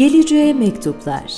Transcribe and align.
Geleceğe 0.00 0.52
Mektuplar 0.54 1.32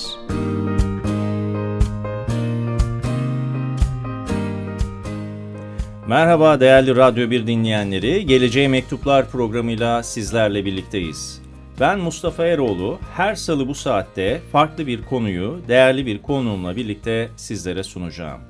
Merhaba 6.08 6.60
değerli 6.60 6.96
Radyo 6.96 7.30
1 7.30 7.46
dinleyenleri. 7.46 8.26
Geleceğe 8.26 8.68
Mektuplar 8.68 9.30
programıyla 9.30 10.02
sizlerle 10.02 10.64
birlikteyiz. 10.64 11.42
Ben 11.80 11.98
Mustafa 11.98 12.46
Eroğlu. 12.46 12.98
Her 13.14 13.34
salı 13.34 13.68
bu 13.68 13.74
saatte 13.74 14.40
farklı 14.52 14.86
bir 14.86 15.02
konuyu 15.02 15.60
değerli 15.68 16.06
bir 16.06 16.22
konuğumla 16.22 16.76
birlikte 16.76 17.30
sizlere 17.36 17.82
sunacağım. 17.82 18.40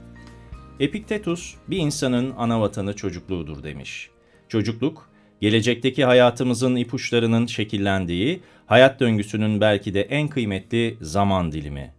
Epiktetus 0.81 1.55
bir 1.69 1.79
insanın 1.79 2.35
ana 2.39 2.61
vatanı 2.61 2.97
çocukluğudur 2.97 3.63
demiş. 3.63 4.11
Çocukluk, 4.49 5.12
gelecekteki 5.43 6.05
hayatımızın 6.05 6.77
ipuçlarının 6.77 7.47
şekillendiği, 7.47 8.41
hayat 8.67 9.01
döngüsünün 9.01 9.61
belki 9.61 9.95
de 9.95 10.03
en 10.03 10.29
kıymetli 10.29 10.97
zaman 11.01 11.53
dilimi. 11.53 11.93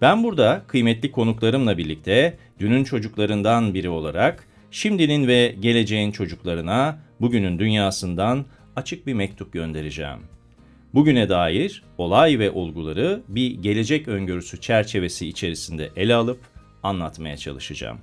Ben 0.00 0.22
burada 0.22 0.62
kıymetli 0.68 1.12
konuklarımla 1.12 1.78
birlikte 1.78 2.38
dünün 2.60 2.84
çocuklarından 2.84 3.74
biri 3.74 3.88
olarak 3.88 4.46
şimdinin 4.70 5.26
ve 5.26 5.54
geleceğin 5.60 6.12
çocuklarına 6.12 6.98
bugünün 7.20 7.58
dünyasından 7.58 8.44
açık 8.76 9.06
bir 9.06 9.14
mektup 9.14 9.52
göndereceğim. 9.52 10.18
Bugüne 10.94 11.28
dair 11.28 11.82
olay 11.98 12.38
ve 12.38 12.50
olguları 12.50 13.22
bir 13.28 13.50
gelecek 13.50 14.08
öngörüsü 14.08 14.60
çerçevesi 14.60 15.28
içerisinde 15.28 15.90
ele 15.96 16.14
alıp 16.14 16.40
anlatmaya 16.82 17.36
çalışacağım. 17.36 17.98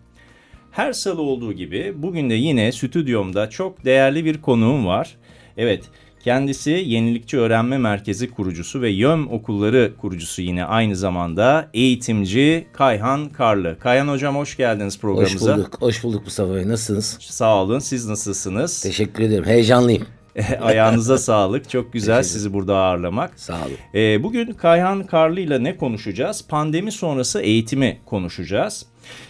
Her 0.72 0.94
salı 0.94 1.22
olduğu 1.22 1.54
gibi 1.54 1.94
bugün 1.96 2.30
de 2.30 2.34
yine 2.34 2.72
stüdyomda 2.72 3.50
çok 3.50 3.86
değerli 3.86 4.26
bir 4.26 4.42
konuğum 4.42 4.86
var. 4.86 5.18
Evet, 5.58 5.84
kendisi 6.24 6.72
Yenilikçi 6.86 7.40
Öğrenme 7.40 7.78
Merkezi 7.78 8.32
kurucusu 8.32 8.82
ve 8.82 8.90
YÖM 8.90 9.28
Okulları 9.32 9.92
kurucusu 10.02 10.42
yine 10.42 10.66
aynı 10.66 10.96
zamanda 10.96 11.70
eğitimci 11.74 12.68
Kayhan 12.74 13.30
Karlı. 13.30 13.78
Kayhan 13.80 14.08
Hocam 14.08 14.36
hoş 14.36 14.58
geldiniz 14.58 15.00
programımıza. 15.00 15.52
Hoş 15.52 15.58
bulduk, 15.58 15.78
hoş 15.82 16.04
bulduk 16.04 16.24
Mustafa 16.26 16.56
Bey. 16.56 16.68
Nasılsınız? 16.68 17.18
Sağ 17.22 17.64
olun, 17.64 17.80
siz 17.80 18.06
nasılsınız? 18.06 18.82
Teşekkür 18.82 19.24
ederim, 19.24 19.46
heyecanlıyım. 19.46 20.19
Ayağınıza 20.62 21.18
sağlık. 21.18 21.70
Çok 21.70 21.94
güzel 21.94 22.24
sizi 22.24 22.54
burada 22.54 22.78
ağırlamak. 22.78 23.40
Sağ 23.40 23.66
olun. 23.66 23.78
Ee, 23.96 24.24
bugün 24.24 24.52
Kayhan 24.52 25.04
Karlı 25.04 25.40
ile 25.40 25.64
ne 25.64 25.78
konuşacağız? 25.78 26.48
Pandemi 26.48 26.92
sonrası 26.92 27.42
eğitimi 27.42 28.00
konuşacağız. 28.06 28.86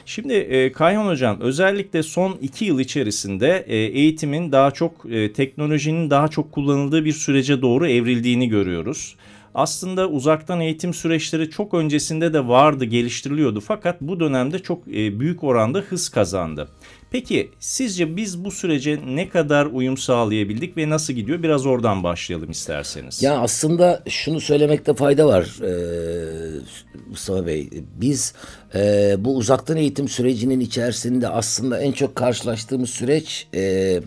Şimdi 0.05 0.33
e, 0.33 0.71
Kayhan 0.71 1.07
Hocam 1.07 1.41
özellikle 1.41 2.03
son 2.03 2.38
iki 2.41 2.66
yıl 2.66 2.79
içerisinde 2.79 3.66
e, 3.67 3.77
eğitimin 3.77 4.51
daha 4.51 4.71
çok 4.71 4.91
e, 5.11 5.33
teknolojinin 5.33 6.09
daha 6.09 6.27
çok 6.27 6.51
kullanıldığı 6.51 7.05
bir 7.05 7.13
sürece 7.13 7.61
doğru 7.61 7.88
evrildiğini 7.88 8.49
görüyoruz. 8.49 9.16
Aslında 9.55 10.09
uzaktan 10.09 10.59
eğitim 10.59 10.94
süreçleri 10.94 11.49
çok 11.49 11.73
öncesinde 11.73 12.33
de 12.33 12.47
vardı, 12.47 12.85
geliştiriliyordu 12.85 13.59
fakat 13.59 14.01
bu 14.01 14.19
dönemde 14.19 14.59
çok 14.59 14.88
e, 14.88 15.19
büyük 15.19 15.44
oranda 15.44 15.79
hız 15.79 16.09
kazandı. 16.09 16.67
Peki 17.11 17.52
sizce 17.59 18.15
biz 18.15 18.45
bu 18.45 18.52
sürece 18.52 18.99
ne 19.05 19.29
kadar 19.29 19.65
uyum 19.65 19.97
sağlayabildik 19.97 20.77
ve 20.77 20.89
nasıl 20.89 21.13
gidiyor? 21.13 21.43
Biraz 21.43 21.66
oradan 21.66 22.03
başlayalım 22.03 22.51
isterseniz. 22.51 23.23
Ya 23.23 23.39
aslında 23.39 24.03
şunu 24.09 24.41
söylemekte 24.41 24.93
fayda 24.93 25.27
var 25.27 25.59
ee, 25.63 26.59
Mustafa 27.09 27.45
Bey. 27.45 27.69
Biz 27.95 28.33
e, 28.75 29.16
bu 29.19 29.35
uzaktan 29.35 29.77
eğitim 29.77 30.07
sürecinin 30.07 30.59
içerisinde 30.59 31.27
aslında 31.27 31.79
en 31.79 31.91
çok 31.91 32.16
karşılaştığımız 32.16 32.89
süreç 32.89 33.47
e, 33.55 34.01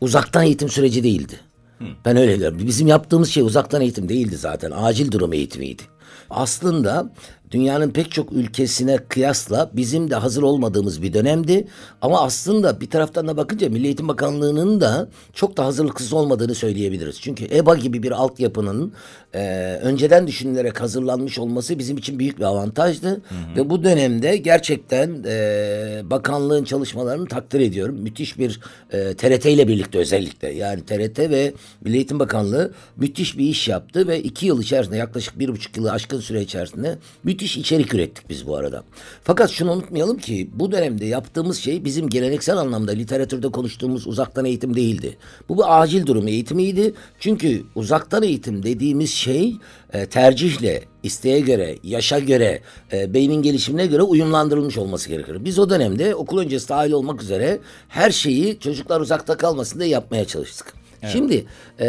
uzaktan 0.00 0.44
eğitim 0.44 0.68
süreci 0.68 1.02
değildi. 1.02 1.34
Hı. 1.78 1.84
Ben 2.04 2.16
öyle 2.16 2.38
diyorum. 2.38 2.58
Bizim 2.66 2.86
yaptığımız 2.86 3.28
şey 3.28 3.42
uzaktan 3.42 3.80
eğitim 3.80 4.08
değildi 4.08 4.36
zaten. 4.36 4.72
Acil 4.76 5.12
durum 5.12 5.32
eğitimiydi. 5.32 5.82
Aslında 6.30 7.10
dünyanın 7.50 7.90
pek 7.90 8.10
çok 8.10 8.32
ülkesine 8.32 8.98
kıyasla 9.08 9.70
bizim 9.72 10.10
de 10.10 10.14
hazır 10.14 10.42
olmadığımız 10.42 11.02
bir 11.02 11.12
dönemdi. 11.12 11.66
Ama 12.02 12.20
aslında 12.20 12.80
bir 12.80 12.90
taraftan 12.90 13.28
da 13.28 13.36
bakınca 13.36 13.68
Milli 13.68 13.86
Eğitim 13.86 14.08
Bakanlığı'nın 14.08 14.80
da 14.80 15.08
çok 15.32 15.56
da 15.56 15.64
hazırlıksız 15.64 16.12
olmadığını 16.12 16.54
söyleyebiliriz. 16.54 17.20
Çünkü 17.20 17.44
EBA 17.56 17.76
gibi 17.76 18.02
bir 18.02 18.10
altyapının 18.10 18.92
e, 19.34 19.74
önceden 19.82 20.26
düşünülerek 20.26 20.80
hazırlanmış 20.80 21.38
olması 21.38 21.78
bizim 21.78 21.96
için 21.96 22.18
büyük 22.18 22.38
bir 22.38 22.44
avantajdı. 22.44 23.08
Hı 23.08 23.14
hı. 23.14 23.56
Ve 23.56 23.70
bu 23.70 23.84
dönemde 23.84 24.36
gerçekten 24.36 25.24
e, 25.26 26.00
bakanlığın 26.04 26.64
çalışmalarını 26.64 27.26
takdir 27.26 27.60
ediyorum. 27.60 27.96
Müthiş 28.00 28.38
bir 28.38 28.60
e, 28.90 29.14
TRT 29.14 29.46
ile 29.46 29.68
birlikte 29.68 29.98
özellikle 29.98 30.48
yani 30.48 30.84
TRT 30.84 31.18
ve 31.18 31.52
Milli 31.80 31.96
Eğitim 31.96 32.18
Bakanlığı 32.18 32.72
müthiş 32.96 33.38
bir 33.38 33.44
iş 33.44 33.68
yaptı 33.68 34.08
ve 34.08 34.22
iki 34.22 34.46
yıl 34.46 34.62
içerisinde 34.62 34.96
yaklaşık 34.96 35.38
bir 35.38 35.48
buçuk 35.48 35.76
yılı 35.76 35.92
aşkın 35.92 36.20
süre 36.20 36.42
içerisinde 36.42 36.98
müthiş 37.24 37.37
içerik 37.42 37.94
ürettik 37.94 38.30
biz 38.30 38.46
bu 38.46 38.56
arada. 38.56 38.84
Fakat 39.22 39.50
şunu 39.50 39.72
unutmayalım 39.72 40.18
ki 40.18 40.50
bu 40.54 40.72
dönemde 40.72 41.06
yaptığımız 41.06 41.58
şey 41.58 41.84
bizim 41.84 42.08
geleneksel 42.08 42.56
anlamda 42.56 42.92
literatürde 42.92 43.48
konuştuğumuz 43.48 44.06
uzaktan 44.06 44.44
eğitim 44.44 44.76
değildi. 44.76 45.16
Bu 45.48 45.58
bir 45.58 45.82
acil 45.82 46.06
durum 46.06 46.28
eğitimiydi. 46.28 46.94
Çünkü 47.20 47.62
uzaktan 47.74 48.22
eğitim 48.22 48.62
dediğimiz 48.62 49.10
şey 49.10 49.54
e, 49.92 50.06
tercihle, 50.06 50.84
isteğe 51.02 51.40
göre, 51.40 51.76
yaşa 51.82 52.18
göre, 52.18 52.60
e, 52.92 53.14
beynin 53.14 53.42
gelişimine 53.42 53.86
göre 53.86 54.02
uyumlandırılmış 54.02 54.78
olması 54.78 55.08
gerekir. 55.08 55.44
Biz 55.44 55.58
o 55.58 55.70
dönemde 55.70 56.14
okul 56.14 56.38
öncesi 56.38 56.68
dahil 56.68 56.92
olmak 56.92 57.22
üzere 57.22 57.58
her 57.88 58.10
şeyi 58.10 58.58
çocuklar 58.58 59.00
uzakta 59.00 59.36
kalmasın 59.36 59.80
diye 59.80 59.90
yapmaya 59.90 60.24
çalıştık. 60.24 60.78
Evet. 61.02 61.12
Şimdi 61.12 61.46
e, 61.80 61.88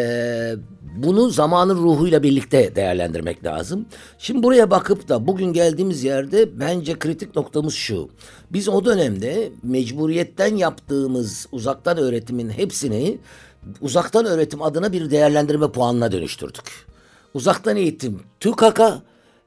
bunu 0.95 1.29
zamanın 1.29 1.75
ruhuyla 1.75 2.23
birlikte 2.23 2.75
değerlendirmek 2.75 3.45
lazım. 3.45 3.85
Şimdi 4.17 4.43
buraya 4.43 4.71
bakıp 4.71 5.09
da 5.09 5.27
bugün 5.27 5.53
geldiğimiz 5.53 6.03
yerde 6.03 6.59
bence 6.59 6.99
kritik 6.99 7.35
noktamız 7.35 7.73
şu. 7.73 8.09
Biz 8.51 8.69
o 8.69 8.85
dönemde 8.85 9.51
mecburiyetten 9.63 10.55
yaptığımız 10.55 11.47
uzaktan 11.51 11.97
öğretimin 11.97 12.49
hepsini 12.49 13.17
uzaktan 13.81 14.25
öğretim 14.25 14.61
adına 14.61 14.91
bir 14.91 15.11
değerlendirme 15.11 15.71
puanına 15.71 16.11
dönüştürdük. 16.11 16.85
Uzaktan 17.33 17.77
eğitim 17.77 18.19
TÜKAK 18.39 18.81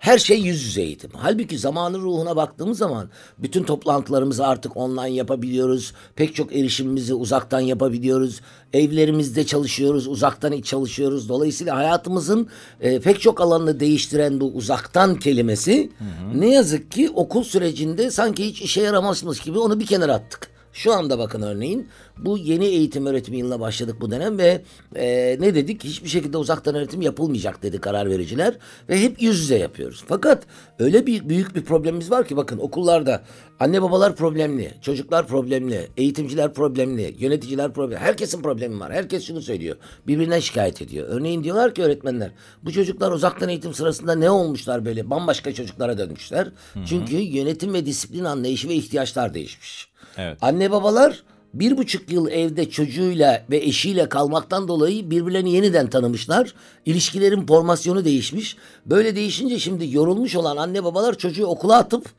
her 0.02 0.18
şey 0.18 0.40
yüz 0.40 0.64
yüze 0.64 0.82
eğitim. 0.82 1.10
Halbuki 1.16 1.58
zamanın 1.58 2.02
ruhuna 2.02 2.36
baktığımız 2.36 2.78
zaman 2.78 3.08
bütün 3.38 3.62
toplantılarımızı 3.62 4.46
artık 4.46 4.76
online 4.76 5.10
yapabiliyoruz. 5.10 5.92
Pek 6.16 6.34
çok 6.34 6.56
erişimimizi 6.56 7.14
uzaktan 7.14 7.60
yapabiliyoruz. 7.60 8.40
Evlerimizde 8.72 9.46
çalışıyoruz, 9.46 10.06
uzaktan 10.08 10.60
çalışıyoruz. 10.60 11.28
Dolayısıyla 11.28 11.76
hayatımızın 11.76 12.48
e, 12.80 13.00
pek 13.00 13.20
çok 13.20 13.40
alanını 13.40 13.80
değiştiren 13.80 14.40
bu 14.40 14.44
uzaktan 14.44 15.18
kelimesi 15.18 15.90
hı 15.98 16.04
hı. 16.04 16.40
ne 16.40 16.54
yazık 16.54 16.90
ki 16.90 17.10
okul 17.14 17.44
sürecinde 17.44 18.10
sanki 18.10 18.44
hiç 18.44 18.62
işe 18.62 18.80
yaramazmış 18.80 19.40
gibi 19.40 19.58
onu 19.58 19.80
bir 19.80 19.86
kenara 19.86 20.14
attık. 20.14 20.50
Şu 20.72 20.92
anda 20.92 21.18
bakın 21.18 21.42
örneğin 21.42 21.88
bu 22.18 22.38
yeni 22.38 22.64
eğitim 22.64 23.06
öğretim 23.06 23.34
yılına 23.34 23.60
başladık 23.60 23.96
bu 24.00 24.10
dönem 24.10 24.38
ve 24.38 24.62
e, 24.96 25.36
ne 25.40 25.54
dedik? 25.54 25.84
Hiçbir 25.84 26.08
şekilde 26.08 26.38
uzaktan 26.38 26.74
öğretim 26.74 27.02
yapılmayacak 27.02 27.62
dedi 27.62 27.80
karar 27.80 28.10
vericiler 28.10 28.54
ve 28.88 29.00
hep 29.00 29.22
yüz 29.22 29.40
yüze 29.40 29.58
yapıyoruz. 29.58 30.04
Fakat 30.08 30.42
öyle 30.78 31.06
bir 31.06 31.28
büyük 31.28 31.54
bir 31.54 31.64
problemimiz 31.64 32.10
var 32.10 32.28
ki 32.28 32.36
bakın 32.36 32.58
okullarda 32.58 33.22
anne 33.60 33.82
babalar 33.82 34.16
problemli, 34.16 34.74
çocuklar 34.82 35.26
problemli, 35.26 35.88
eğitimciler 35.96 36.54
problemli, 36.54 37.14
yöneticiler 37.18 37.72
problemli. 37.72 38.00
Herkesin 38.00 38.42
problemi 38.42 38.80
var. 38.80 38.92
Herkes 38.92 39.26
şunu 39.26 39.40
söylüyor. 39.40 39.76
Birbirinden 40.06 40.40
şikayet 40.40 40.82
ediyor. 40.82 41.08
Örneğin 41.08 41.44
diyorlar 41.44 41.74
ki 41.74 41.82
öğretmenler 41.82 42.30
bu 42.64 42.72
çocuklar 42.72 43.12
uzaktan 43.12 43.48
eğitim 43.48 43.74
sırasında 43.74 44.14
ne 44.14 44.30
olmuşlar 44.30 44.84
böyle 44.84 45.10
bambaşka 45.10 45.54
çocuklara 45.54 45.98
dönmüşler. 45.98 46.44
Hı 46.44 46.80
hı. 46.80 46.84
Çünkü 46.86 47.16
yönetim 47.16 47.74
ve 47.74 47.86
disiplin 47.86 48.24
anlayışı 48.24 48.68
ve 48.68 48.74
ihtiyaçlar 48.74 49.34
değişmiş. 49.34 49.88
Evet. 50.16 50.38
Anne 50.40 50.70
babalar 50.70 51.22
bir 51.54 51.76
buçuk 51.76 52.12
yıl 52.12 52.28
evde 52.28 52.70
çocuğuyla 52.70 53.44
ve 53.50 53.56
eşiyle 53.56 54.08
kalmaktan 54.08 54.68
dolayı 54.68 55.10
birbirlerini 55.10 55.52
yeniden 55.52 55.90
tanımışlar. 55.90 56.54
İlişkilerin 56.86 57.46
formasyonu 57.46 58.04
değişmiş. 58.04 58.56
Böyle 58.86 59.16
değişince 59.16 59.58
şimdi 59.58 59.94
yorulmuş 59.94 60.36
olan 60.36 60.56
anne 60.56 60.84
babalar 60.84 61.18
çocuğu 61.18 61.46
okula 61.46 61.76
atıp 61.76 62.10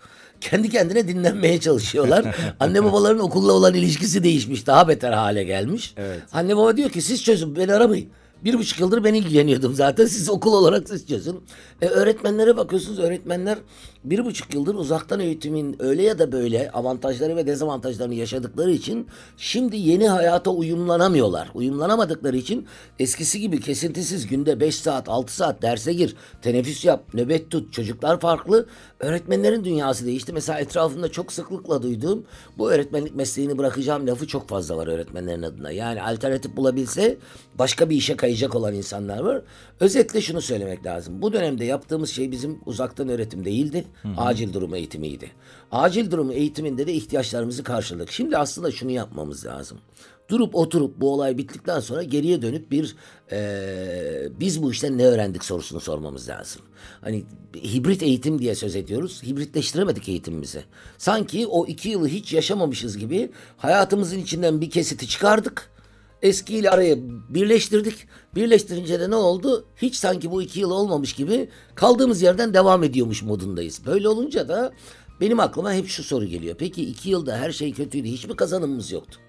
kendi 0.41 0.69
kendine 0.69 1.07
dinlenmeye 1.07 1.59
çalışıyorlar. 1.59 2.35
anne 2.59 2.83
babaların 2.83 3.19
okulla 3.19 3.53
olan 3.53 3.73
ilişkisi 3.73 4.23
değişmiş. 4.23 4.67
Daha 4.67 4.87
beter 4.87 5.11
hale 5.11 5.43
gelmiş. 5.43 5.93
Evet. 5.97 6.21
Anne 6.33 6.57
baba 6.57 6.77
diyor 6.77 6.89
ki 6.89 7.01
siz 7.01 7.23
çözün 7.23 7.55
beni 7.55 7.73
aramayın. 7.73 8.09
Bir 8.43 8.53
buçuk 8.53 8.79
yıldır 8.79 9.03
ben 9.03 9.13
ilgileniyordum 9.13 9.75
zaten. 9.75 10.05
Siz 10.05 10.29
okul 10.29 10.53
olarak 10.53 10.87
çözün. 11.07 11.43
E, 11.81 11.87
öğretmenlere 11.87 12.57
bakıyorsunuz. 12.57 12.99
Öğretmenler 12.99 13.57
bir 14.03 14.25
buçuk 14.25 14.53
yıldır 14.53 14.75
uzaktan 14.75 15.19
eğitimin 15.19 15.75
öyle 15.79 16.03
ya 16.03 16.19
da 16.19 16.31
böyle 16.31 16.71
avantajları 16.71 17.35
ve 17.35 17.47
dezavantajlarını 17.47 18.13
yaşadıkları 18.13 18.71
için 18.71 19.07
şimdi 19.37 19.77
yeni 19.77 20.09
hayata 20.09 20.51
uyumlanamıyorlar. 20.51 21.49
Uyumlanamadıkları 21.53 22.37
için 22.37 22.67
eskisi 22.99 23.39
gibi 23.39 23.59
kesintisiz 23.59 24.27
günde 24.27 24.59
beş 24.59 24.75
saat 24.75 25.09
altı 25.09 25.33
saat 25.33 25.61
derse 25.61 25.93
gir, 25.93 26.15
teneffüs 26.41 26.85
yap, 26.85 27.13
nöbet 27.13 27.51
tut. 27.51 27.73
Çocuklar 27.73 28.19
farklı. 28.19 28.65
Öğretmenlerin 28.99 29.63
dünyası 29.63 30.05
değişti. 30.05 30.33
Mesela 30.33 30.59
etrafımda 30.59 31.11
çok 31.11 31.33
sıklıkla 31.33 31.81
duyduğum 31.81 32.25
bu 32.57 32.71
öğretmenlik 32.71 33.15
mesleğini 33.15 33.57
bırakacağım 33.57 34.07
lafı 34.07 34.27
çok 34.27 34.49
fazla 34.49 34.77
var 34.77 34.87
öğretmenlerin 34.87 35.43
adına. 35.43 35.71
Yani 35.71 36.01
alternatif 36.01 36.57
bulabilse 36.57 37.17
başka 37.55 37.89
bir 37.89 37.95
işe 37.95 38.15
kayıt 38.15 38.32
kayacak 38.33 38.55
olan 38.55 38.73
insanlar 38.73 39.19
var. 39.19 39.41
Özetle 39.79 40.21
şunu 40.21 40.41
söylemek 40.41 40.85
lazım. 40.85 41.21
Bu 41.21 41.33
dönemde 41.33 41.65
yaptığımız 41.65 42.09
şey 42.09 42.31
bizim 42.31 42.59
uzaktan 42.65 43.09
öğretim 43.09 43.45
değildi. 43.45 43.85
Acil 44.17 44.53
durum 44.53 44.75
eğitimiydi. 44.75 45.31
Acil 45.71 46.11
durum 46.11 46.31
eğitiminde 46.31 46.87
de 46.87 46.93
ihtiyaçlarımızı 46.93 47.63
karşıladık. 47.63 48.11
Şimdi 48.11 48.37
aslında 48.37 48.71
şunu 48.71 48.91
yapmamız 48.91 49.45
lazım. 49.45 49.77
Durup 50.29 50.55
oturup 50.55 51.01
bu 51.01 51.13
olay 51.13 51.37
bittikten 51.37 51.79
sonra 51.79 52.03
geriye 52.03 52.41
dönüp 52.41 52.71
bir 52.71 52.95
eee, 53.31 54.29
biz 54.39 54.63
bu 54.63 54.71
işten 54.71 54.97
ne 54.97 55.05
öğrendik 55.05 55.45
sorusunu 55.45 55.79
sormamız 55.79 56.29
lazım. 56.29 56.61
Hani 57.01 57.23
hibrit 57.55 58.03
eğitim 58.03 58.39
diye 58.39 58.55
söz 58.55 58.75
ediyoruz. 58.75 59.23
Hibritleştiremedik 59.23 60.09
eğitimimizi. 60.09 60.63
Sanki 60.97 61.47
o 61.47 61.65
iki 61.67 61.89
yılı 61.89 62.07
hiç 62.07 62.33
yaşamamışız 62.33 62.97
gibi 62.97 63.31
hayatımızın 63.57 64.19
içinden 64.19 64.61
bir 64.61 64.69
kesiti 64.69 65.07
çıkardık. 65.07 65.73
Eskiyle 66.23 66.69
araya 66.69 66.95
birleştirdik. 67.29 67.95
Birleştirince 68.35 68.99
de 68.99 69.09
ne 69.09 69.15
oldu? 69.15 69.65
Hiç 69.77 69.95
sanki 69.95 70.31
bu 70.31 70.41
iki 70.41 70.59
yıl 70.59 70.71
olmamış 70.71 71.13
gibi 71.13 71.49
kaldığımız 71.75 72.21
yerden 72.21 72.53
devam 72.53 72.83
ediyormuş 72.83 73.23
modundayız. 73.23 73.85
Böyle 73.85 74.09
olunca 74.09 74.47
da 74.47 74.71
benim 75.21 75.39
aklıma 75.39 75.73
hep 75.73 75.87
şu 75.87 76.03
soru 76.03 76.25
geliyor. 76.25 76.55
Peki 76.59 76.83
iki 76.85 77.09
yılda 77.09 77.37
her 77.37 77.51
şey 77.51 77.73
kötüydü. 77.73 78.07
Hiç 78.07 78.27
mi 78.27 78.35
kazanımımız 78.35 78.91
yoktu? 78.91 79.19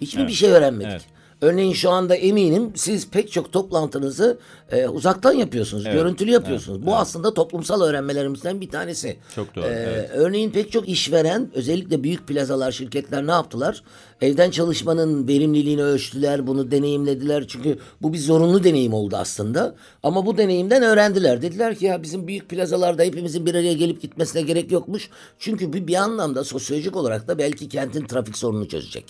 Hiç 0.00 0.14
mi 0.16 0.26
bir 0.28 0.32
şey 0.32 0.50
öğrenmedik? 0.50 0.90
Evet. 0.92 1.06
Örneğin 1.40 1.72
şu 1.72 1.90
anda 1.90 2.14
eminim 2.16 2.72
siz 2.74 3.10
pek 3.10 3.32
çok 3.32 3.52
toplantınızı 3.52 4.38
e, 4.72 4.88
uzaktan 4.88 5.32
yapıyorsunuz, 5.32 5.84
görüntülü 5.84 6.30
yapıyorsunuz. 6.30 6.86
Bu 6.86 6.96
aslında 6.96 7.34
toplumsal 7.34 7.82
öğrenmelerimizden 7.82 8.60
bir 8.60 8.68
tanesi. 8.68 9.16
Çok 9.34 9.56
doğru, 9.56 9.64
E, 9.64 9.68
evet. 9.68 10.10
Örneğin 10.14 10.50
pek 10.50 10.72
çok 10.72 10.88
işveren, 10.88 11.50
özellikle 11.54 12.02
büyük 12.02 12.28
plazalar, 12.28 12.72
şirketler 12.72 13.26
ne 13.26 13.30
yaptılar? 13.30 13.82
Evden 14.20 14.50
çalışmanın 14.50 15.28
verimliliğini 15.28 15.82
ölçtüler, 15.82 16.46
bunu 16.46 16.70
deneyimlediler. 16.70 17.44
Çünkü 17.48 17.78
bu 18.02 18.12
bir 18.12 18.18
zorunlu 18.18 18.64
deneyim 18.64 18.92
oldu 18.94 19.16
aslında. 19.16 19.74
Ama 20.02 20.26
bu 20.26 20.38
deneyimden 20.38 20.82
öğrendiler. 20.82 21.42
Dediler 21.42 21.74
ki 21.74 21.84
ya 21.84 22.02
bizim 22.02 22.26
büyük 22.26 22.48
plazalarda 22.48 23.02
hepimizin 23.02 23.46
bir 23.46 23.54
araya 23.54 23.72
gelip 23.72 24.02
gitmesine 24.02 24.42
gerek 24.42 24.72
yokmuş. 24.72 25.10
Çünkü 25.38 25.72
bir, 25.72 25.86
bir 25.86 25.94
anlamda 25.94 26.44
sosyolojik 26.44 26.96
olarak 26.96 27.28
da 27.28 27.38
belki 27.38 27.68
kentin 27.68 28.06
trafik 28.06 28.38
sorununu 28.38 28.68
çözecek. 28.68 29.04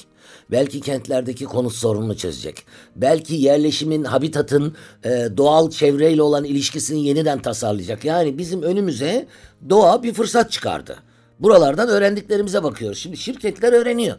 Belki 0.50 0.80
kentlerdeki 0.80 1.44
konut 1.44 1.72
sorununu 1.72 2.16
çözecek. 2.16 2.64
Belki 2.96 3.34
yerleşimin, 3.34 4.04
habitatın 4.04 4.74
e, 5.04 5.28
doğal 5.36 5.70
çevreyle 5.70 6.22
olan 6.22 6.44
ilişkisini 6.44 7.04
yeniden 7.04 7.42
tasarlayacak. 7.42 8.04
Yani 8.04 8.38
bizim 8.38 8.62
önümüze 8.62 9.26
doğa 9.70 10.02
bir 10.02 10.14
fırsat 10.14 10.50
çıkardı. 10.52 10.96
Buralardan 11.40 11.88
öğrendiklerimize 11.88 12.62
bakıyoruz. 12.62 12.98
Şimdi 12.98 13.16
şirketler 13.16 13.72
öğreniyor. 13.72 14.16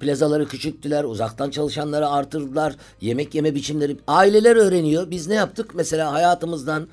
Plazaları 0.00 0.48
küçülttüler, 0.48 1.04
uzaktan 1.04 1.50
çalışanları 1.50 2.08
artırdılar, 2.08 2.76
yemek 3.00 3.34
yeme 3.34 3.54
biçimleri. 3.54 3.96
Aileler 4.06 4.56
öğreniyor. 4.56 5.10
Biz 5.10 5.28
ne 5.28 5.34
yaptık? 5.34 5.74
Mesela 5.74 6.12
hayatımızdan 6.12 6.88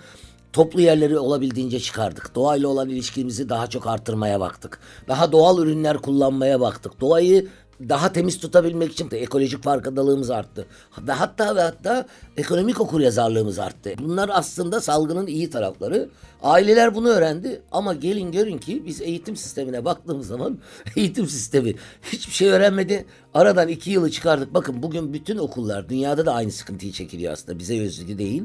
toplu 0.54 0.82
yerleri 0.82 1.20
olabildiğince 1.20 1.80
çıkardık. 1.80 2.36
Doğayla 2.36 2.68
olan 2.68 2.90
ilişkimizi 2.90 3.50
daha 3.50 3.68
çok 3.68 3.88
artırmaya 3.88 4.40
baktık. 4.40 4.80
Daha 5.08 5.32
doğal 5.32 5.60
ürünler 5.64 5.98
kullanmaya 5.98 6.62
baktık. 6.62 7.02
Doğayı 7.02 7.48
daha 7.90 8.14
temiz 8.14 8.40
tutabilmek 8.40 8.92
için 8.92 9.12
de 9.12 9.22
ekolojik 9.22 9.64
farkındalığımız 9.64 10.30
arttı. 10.32 10.66
Ve 11.08 11.12
hatta 11.12 11.56
ve 11.56 11.62
hatta 11.62 12.06
ekonomik 12.38 12.82
okuryazarlığımız 12.82 13.60
arttı. 13.60 13.94
Bunlar 14.00 14.30
aslında 14.34 14.82
salgının 14.82 15.28
iyi 15.28 15.50
tarafları. 15.50 16.10
Aileler 16.44 16.96
bunu 16.96 17.08
öğrendi 17.10 17.62
ama 17.72 17.94
gelin 17.94 18.32
görün 18.32 18.58
ki 18.58 18.84
biz 18.86 19.02
eğitim 19.02 19.36
sistemine 19.36 19.86
baktığımız 19.86 20.28
zaman 20.28 20.60
eğitim 20.96 21.28
sistemi 21.28 21.76
hiçbir 22.04 22.34
şey 22.34 22.50
öğrenmedi. 22.50 23.06
Aradan 23.34 23.68
iki 23.68 23.92
yılı 23.92 24.12
çıkardık. 24.12 24.54
Bakın 24.54 24.84
bugün 24.84 25.14
bütün 25.14 25.38
okullar 25.38 25.90
dünyada 25.90 26.26
da 26.26 26.34
aynı 26.34 26.52
sıkıntıyı 26.52 26.92
çekiliyor 26.92 27.34
aslında 27.34 27.60
bize 27.60 27.82
özgü 27.82 28.18
değil. 28.18 28.44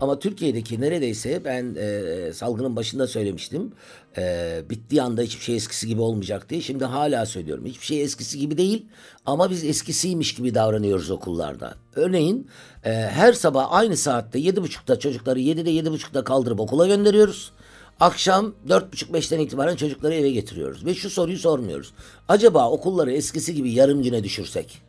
Ama 0.00 0.18
Türkiye'deki 0.18 0.80
neredeyse 0.80 1.44
ben 1.44 1.76
e, 1.78 2.32
salgının 2.32 2.76
başında 2.76 3.06
söylemiştim. 3.06 3.72
E, 4.16 4.62
bittiği 4.70 5.02
anda 5.02 5.22
hiçbir 5.22 5.44
şey 5.44 5.56
eskisi 5.56 5.86
gibi 5.86 6.00
olmayacak 6.00 6.50
diye. 6.50 6.60
Şimdi 6.60 6.84
hala 6.84 7.26
söylüyorum. 7.26 7.66
Hiçbir 7.66 7.86
şey 7.86 8.02
eskisi 8.02 8.38
gibi 8.38 8.58
değil. 8.58 8.86
Ama 9.26 9.50
biz 9.50 9.64
eskisiymiş 9.64 10.34
gibi 10.34 10.54
davranıyoruz 10.54 11.10
okullarda. 11.10 11.74
Örneğin 11.94 12.48
e, 12.84 12.90
her 12.92 13.32
sabah 13.32 13.66
aynı 13.72 13.96
saatte 13.96 14.38
yedi 14.38 14.62
buçukta 14.62 14.98
çocukları 14.98 15.40
yedide 15.40 15.70
yedi 15.70 15.90
buçukta 15.90 16.24
kaldırıp 16.24 16.60
okula 16.60 16.86
gönderiyoruz. 16.86 17.52
Akşam 18.00 18.54
dört 18.68 18.92
buçuk 18.92 19.12
beşten 19.12 19.38
itibaren 19.38 19.76
çocukları 19.76 20.14
eve 20.14 20.30
getiriyoruz. 20.30 20.86
Ve 20.86 20.94
şu 20.94 21.10
soruyu 21.10 21.38
sormuyoruz. 21.38 21.92
Acaba 22.28 22.70
okulları 22.70 23.12
eskisi 23.12 23.54
gibi 23.54 23.72
yarım 23.72 24.02
güne 24.02 24.24
düşürsek? 24.24 24.82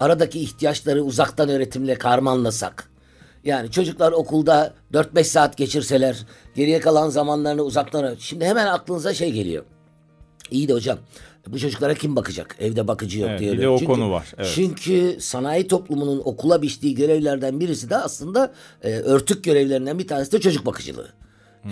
Aradaki 0.00 0.40
ihtiyaçları 0.40 1.02
uzaktan 1.02 1.48
öğretimle 1.48 1.94
karmanlasak? 1.94 2.90
Yani 3.44 3.70
çocuklar 3.70 4.12
okulda 4.12 4.74
4-5 4.92 5.24
saat 5.24 5.56
geçirseler, 5.56 6.26
geriye 6.54 6.80
kalan 6.80 7.08
zamanlarını 7.08 7.62
uzaktan... 7.62 8.14
Şimdi 8.18 8.44
hemen 8.44 8.66
aklınıza 8.66 9.14
şey 9.14 9.32
geliyor. 9.32 9.64
İyi 10.50 10.68
de 10.68 10.72
hocam 10.72 10.98
bu 11.52 11.58
çocuklara 11.58 11.94
kim 11.94 12.16
bakacak? 12.16 12.56
Evde 12.60 12.88
bakıcı 12.88 13.20
yok 13.20 13.30
Evet, 13.30 13.40
diyor. 13.40 13.54
bir 13.54 13.62
de 13.62 13.68
o 13.68 13.78
konu 13.78 14.10
var, 14.10 14.32
evet. 14.38 14.52
Çünkü 14.54 15.16
sanayi 15.20 15.68
toplumunun 15.68 16.22
okula 16.24 16.62
biçtiği 16.62 16.94
görevlerden 16.94 17.60
birisi 17.60 17.90
de 17.90 17.96
aslında 17.96 18.52
e, 18.82 18.90
örtük 18.90 19.44
görevlerinden 19.44 19.98
bir 19.98 20.06
tanesi 20.06 20.32
de 20.32 20.40
çocuk 20.40 20.66
bakıcılığı. 20.66 21.08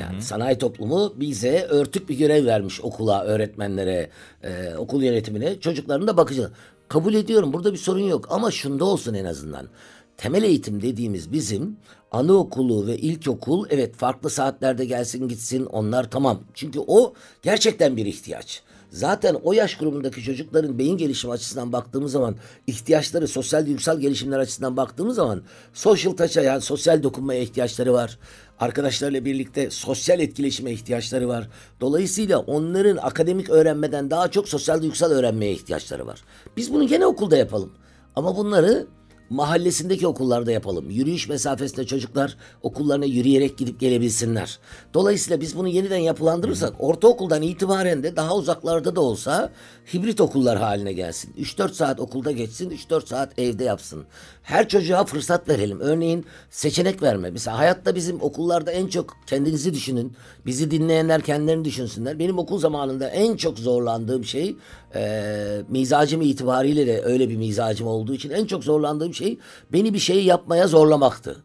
Yani 0.01 0.23
sanayi 0.23 0.59
toplumu 0.59 1.15
bize 1.17 1.63
örtük 1.63 2.09
bir 2.09 2.19
görev 2.19 2.47
vermiş 2.47 2.81
okula, 2.81 3.25
öğretmenlere, 3.25 4.11
e, 4.43 4.75
okul 4.77 5.03
yönetimine, 5.03 5.61
çocukların 5.61 6.07
da 6.09 6.17
bakıcılığı. 6.17 6.53
Kabul 6.89 7.15
ediyorum 7.15 7.53
burada 7.53 7.73
bir 7.73 7.79
sorun 7.79 8.01
yok 8.01 8.27
ama 8.31 8.51
şunda 8.51 8.85
olsun 8.85 9.15
en 9.15 9.25
azından. 9.25 9.69
Temel 10.17 10.43
eğitim 10.43 10.83
dediğimiz 10.83 11.33
bizim 11.33 11.77
anaokulu 12.13 12.87
ve 12.87 12.99
ilkokul 12.99 13.67
evet 13.71 13.97
farklı 13.97 14.31
saatlerde 14.31 14.85
gelsin 14.85 15.29
gitsin 15.29 15.65
onlar 15.67 16.11
tamam. 16.11 16.41
Çünkü 16.55 16.81
o 16.87 17.15
gerçekten 17.43 17.97
bir 17.97 18.07
ihtiyaç. 18.07 18.63
Zaten 18.95 19.37
o 19.43 19.53
yaş 19.53 19.77
grubundaki 19.77 20.23
çocukların 20.23 20.79
beyin 20.79 20.97
gelişimi 20.97 21.33
açısından 21.33 21.73
baktığımız 21.73 22.13
zaman 22.13 22.37
ihtiyaçları 22.67 23.29
sosyal 23.29 23.67
duygusal 23.67 24.01
gelişimler 24.01 24.39
açısından 24.39 24.77
baktığımız 24.77 25.17
zaman 25.17 25.43
social 25.73 26.13
touch'a 26.13 26.43
yani 26.43 26.61
sosyal 26.61 27.03
dokunmaya 27.03 27.41
ihtiyaçları 27.41 27.93
var. 27.93 28.19
Arkadaşlarla 28.61 29.25
birlikte 29.25 29.71
sosyal 29.71 30.21
etkileşime 30.21 30.73
ihtiyaçları 30.73 31.29
var. 31.29 31.49
Dolayısıyla 31.81 32.39
onların 32.39 32.97
akademik 32.97 33.51
öğrenmeden 33.51 34.11
daha 34.11 34.31
çok 34.31 34.49
sosyal 34.49 34.83
duygusal 34.83 35.11
öğrenmeye 35.11 35.53
ihtiyaçları 35.53 36.07
var. 36.07 36.25
Biz 36.57 36.73
bunu 36.73 36.87
gene 36.87 37.07
okulda 37.07 37.37
yapalım. 37.37 37.73
Ama 38.17 38.37
bunları 38.37 38.87
mahallesindeki 39.35 40.07
okullarda 40.07 40.53
yapalım. 40.53 40.91
Yürüyüş 40.91 41.29
mesafesinde 41.29 41.87
çocuklar 41.87 42.37
okullarına 42.63 43.05
yürüyerek 43.05 43.59
gidip 43.59 43.81
gelebilsinler. 43.81 44.59
Dolayısıyla 44.95 45.41
biz 45.41 45.57
bunu 45.57 45.69
yeniden 45.69 45.99
yapılandırırsak 45.99 46.75
ortaokuldan 46.79 47.43
itibaren 47.43 48.03
de 48.03 48.17
daha 48.17 48.37
uzaklarda 48.37 48.97
da 48.97 49.01
olsa 49.01 49.51
hibrit 49.95 50.21
okullar 50.21 50.59
haline 50.59 50.93
gelsin. 50.93 51.33
3-4 51.39 51.73
saat 51.73 52.01
okulda 52.01 52.33
geçsin, 52.33 52.71
3-4 52.71 53.07
saat 53.07 53.39
evde 53.39 53.65
yapsın. 53.65 54.05
Her 54.43 54.69
çocuğa 54.69 55.05
fırsat 55.05 55.49
verelim. 55.49 55.81
Örneğin 55.81 56.27
seçenek 56.51 57.03
verme. 57.03 57.31
Mesela 57.31 57.59
hayatta 57.59 57.95
bizim 57.95 58.23
okullarda 58.23 58.73
en 58.73 58.87
çok 58.87 59.17
kendinizi 59.27 59.75
düşünün. 59.75 60.13
Bizi 60.47 60.71
dinleyenler 60.71 61.21
kendilerini 61.21 61.65
düşünsünler. 61.65 62.19
Benim 62.19 62.39
okul 62.39 62.59
zamanında 62.59 63.09
en 63.09 63.37
çok 63.37 63.59
zorlandığım 63.59 64.25
şey 64.25 64.57
e, 64.95 65.63
mizacım 65.69 66.23
itibariyle 66.23 66.87
de 66.87 67.03
öyle 67.03 67.29
bir 67.29 67.37
mizacım 67.37 67.87
olduğu 67.87 68.15
için 68.15 68.31
en 68.31 68.47
çok 68.47 68.65
zorlandığım 68.65 69.15
şey 69.15 69.24
beni 69.73 69.95
bir 69.95 69.99
şeyi 69.99 70.25
yapmaya 70.25 70.69
zorlamaktı. 70.69 71.45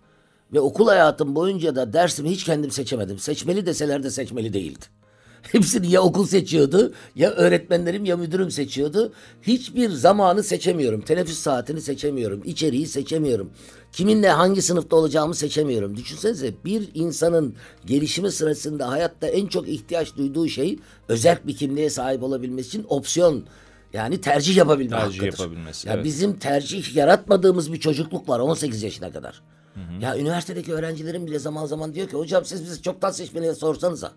Ve 0.54 0.60
okul 0.60 0.88
hayatım 0.88 1.36
boyunca 1.36 1.76
da 1.76 1.94
dersimi 1.94 2.30
hiç 2.30 2.44
kendim 2.44 2.72
seçemedim. 2.72 3.20
Seçmeli 3.20 3.66
deseler 3.66 4.04
de 4.04 4.10
seçmeli 4.10 4.54
değildi. 4.54 4.86
Hepsini 5.42 5.92
ya 5.92 6.02
okul 6.02 6.26
seçiyordu, 6.26 6.94
ya 7.16 7.32
öğretmenlerim 7.32 8.06
ya 8.06 8.18
müdürüm 8.18 8.52
seçiyordu. 8.52 9.14
Hiçbir 9.42 9.90
zamanı 9.90 10.44
seçemiyorum. 10.44 11.02
Teneffüs 11.02 11.38
saatini 11.40 11.82
seçemiyorum. 11.82 12.42
içeriği 12.46 12.88
seçemiyorum. 12.88 13.52
Kiminle 13.92 14.30
hangi 14.30 14.62
sınıfta 14.62 14.96
olacağımı 14.96 15.36
seçemiyorum. 15.36 15.98
Düşünsenize 15.98 16.54
bir 16.66 16.90
insanın 16.94 17.56
gelişimi 17.86 18.32
sırasında 18.32 18.90
hayatta 18.90 19.28
en 19.28 19.48
çok 19.48 19.68
ihtiyaç 19.68 20.16
duyduğu 20.16 20.48
şey 20.48 20.80
özel 21.08 21.40
bir 21.48 21.56
kimliğe 21.56 21.90
sahip 21.90 22.24
olabilmesi 22.24 22.68
için 22.68 22.86
opsiyon 22.90 23.44
yani 23.94 24.22
tercih 24.22 24.58
yapabilme 24.58 24.90
Tercih 24.98 25.22
hakkıdır. 25.22 25.40
yapabilmesi, 25.44 25.88
Ya 25.88 25.94
evet. 25.94 26.06
bizim 26.06 26.40
tercih 26.40 26.96
yaratmadığımız 26.96 27.74
bir 27.74 27.80
çocukluk 27.80 28.30
var 28.30 28.40
18 28.40 28.84
yaşına 28.84 29.12
kadar. 29.12 29.42
Ya 30.02 30.18
üniversitedeki 30.18 30.74
öğrencilerim 30.74 31.28
bile 31.28 31.40
zaman 31.40 31.66
zaman 31.66 31.94
diyor 31.94 32.08
ki 32.08 32.18
hocam 32.18 32.46
siz 32.46 32.64
bizi 32.64 32.82
çoktan 32.82 33.12
seçmeliye 33.12 33.54
sorsanıza. 33.54 34.12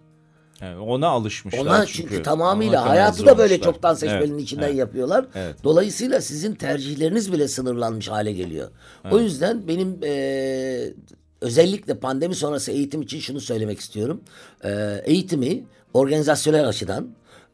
Evet, 0.60 0.78
ona 0.80 1.08
alışmışlar 1.08 1.60
Ona 1.60 1.86
çünkü. 1.86 2.08
çünkü, 2.10 2.22
tamamıyla 2.22 2.82
Ona 2.82 2.90
hayatı 2.90 3.26
da 3.26 3.38
böyle 3.38 3.54
olmuşlar. 3.54 3.72
çoktan 3.72 3.94
seçmelinin 3.94 4.32
Evet, 4.34 4.42
içinden 4.42 4.66
evet. 4.68 4.76
yapıyorlar. 4.76 5.26
Evet. 5.34 5.56
Dolayısıyla 5.64 6.20
sizin 6.20 6.54
tercihleriniz 6.54 7.32
bile 7.32 7.48
sınırlanmış 7.48 8.08
hale 8.08 8.32
geliyor. 8.32 8.70
O 9.10 9.18
yüzden 9.18 9.68
benim 9.68 9.98
eee, 10.02 10.94
özellikle 11.40 11.98
pandemi 11.98 12.34
sonrası 12.34 12.72
eğitim 12.72 13.02
için 13.02 13.20
şunu 13.20 13.40
söylemek 13.40 13.80
istiyorum. 13.80 14.20
Eee, 14.64 15.02
eğitimi 15.04 15.64
organizasyonel 15.94 16.68
açıdan, 16.68 17.08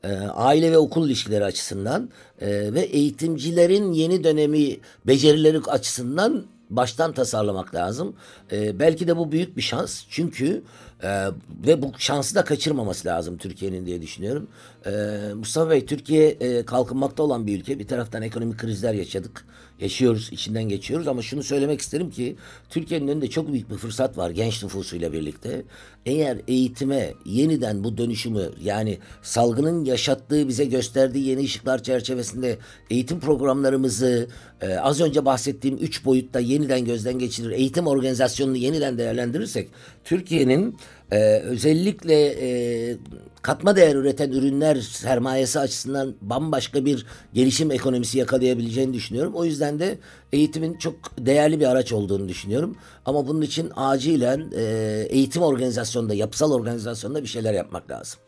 eee, 0.05 0.11
aile 0.35 0.73
ve 0.73 0.79
okul 0.79 1.07
ilişkileri 1.07 1.45
açısından 1.45 2.11
eee, 2.41 2.75
ve 2.75 2.81
eğitimcilerin 2.81 3.93
yeni 3.93 4.25
dönemi 4.25 4.77
becerileri 5.07 5.59
açısından 5.59 6.45
baştan 6.71 7.13
tasarlamak 7.13 7.75
lazım. 7.75 8.15
E, 8.53 8.79
belki 8.79 9.09
de 9.09 9.17
bu 9.17 9.33
büyük 9.33 9.57
bir 9.57 9.63
şans. 9.63 10.05
Çünkü 10.11 10.63
e, 11.03 11.27
ve 11.67 11.83
bu 11.83 11.93
şansı 11.99 12.35
da 12.35 12.45
kaçırmaması 12.45 13.09
lazım 13.09 13.39
Türkiye'nin 13.39 13.87
diye 13.87 14.03
düşünüyorum. 14.03 14.49
E, 14.87 14.91
Mustafa 15.35 15.71
Bey 15.71 15.87
Türkiye 15.87 16.29
e, 16.29 16.65
kalkınmakta 16.65 17.23
olan 17.23 17.47
bir 17.47 17.59
ülke. 17.59 17.79
Bir 17.79 17.87
taraftan 17.87 18.23
ekonomik 18.23 18.59
krizler 18.59 18.95
yaşadık. 18.95 19.45
Yaşıyoruz, 19.81 20.29
içinden 20.33 20.69
geçiyoruz 20.69 21.09
ama 21.09 21.23
şunu 21.23 21.43
söylemek 21.43 21.81
isterim 21.81 22.11
ki 22.11 22.37
Türkiye'nin 22.71 23.09
önünde 23.09 23.31
çok 23.31 23.53
büyük 23.53 23.71
bir 23.71 23.77
fırsat 23.77 24.19
var 24.19 24.31
genç 24.31 24.63
nüfusuyla 24.63 25.13
birlikte. 25.13 25.63
Eğer 26.07 26.39
eğitime 26.49 27.15
yeniden 27.25 27.85
bu 27.85 27.99
dönüşümü 27.99 28.51
yani 28.63 28.99
salgının 29.23 29.85
yaşattığı 29.85 30.49
bize 30.49 30.65
gösterdiği 30.65 31.29
yeni 31.29 31.45
ışıklar 31.45 31.83
çerçevesinde 31.83 32.59
eğitim 32.91 33.21
programlarımızı 33.21 34.29
e, 34.61 34.75
az 34.75 35.01
önce 35.01 35.25
bahsettiğim 35.25 35.77
üç 35.77 36.05
boyutta 36.05 36.41
yeniden 36.41 36.85
gözden 36.85 37.19
geçirir, 37.19 37.51
eğitim 37.51 37.87
organizasyonunu 37.87 38.57
yeniden 38.57 38.99
değerlendirirsek 38.99 39.69
Türkiye'nin 40.05 40.77
e, 41.13 41.39
özellikle 41.39 42.15
e, 42.27 42.97
katma 43.43 43.77
değer 43.77 43.95
üreten 43.95 44.31
ürünler 44.31 44.77
sermayesi 44.77 45.61
açısından 45.61 46.15
bambaşka 46.21 46.85
bir 46.85 47.07
gelişim 47.35 47.71
ekonomisi 47.71 48.19
yakalayabileceğini 48.19 48.95
düşünüyorum. 48.95 49.33
O 49.35 49.45
yüzden 49.45 49.79
de 49.79 49.99
eğitimin 50.33 50.79
çok 50.79 50.95
değerli 51.19 51.61
bir 51.61 51.67
araç 51.67 51.93
olduğunu 51.93 52.29
düşünüyorum. 52.29 52.77
Ama 53.07 53.29
bunun 53.29 53.43
için 53.43 53.71
acilen 53.77 54.53
e, 54.57 54.63
eğitim 55.11 55.43
organizasyonunda, 55.43 56.15
yapısal 56.15 56.53
organizasyonda 56.53 57.23
bir 57.23 57.29
şeyler 57.29 57.55
yapmak 57.55 57.91
lazım. 57.91 58.21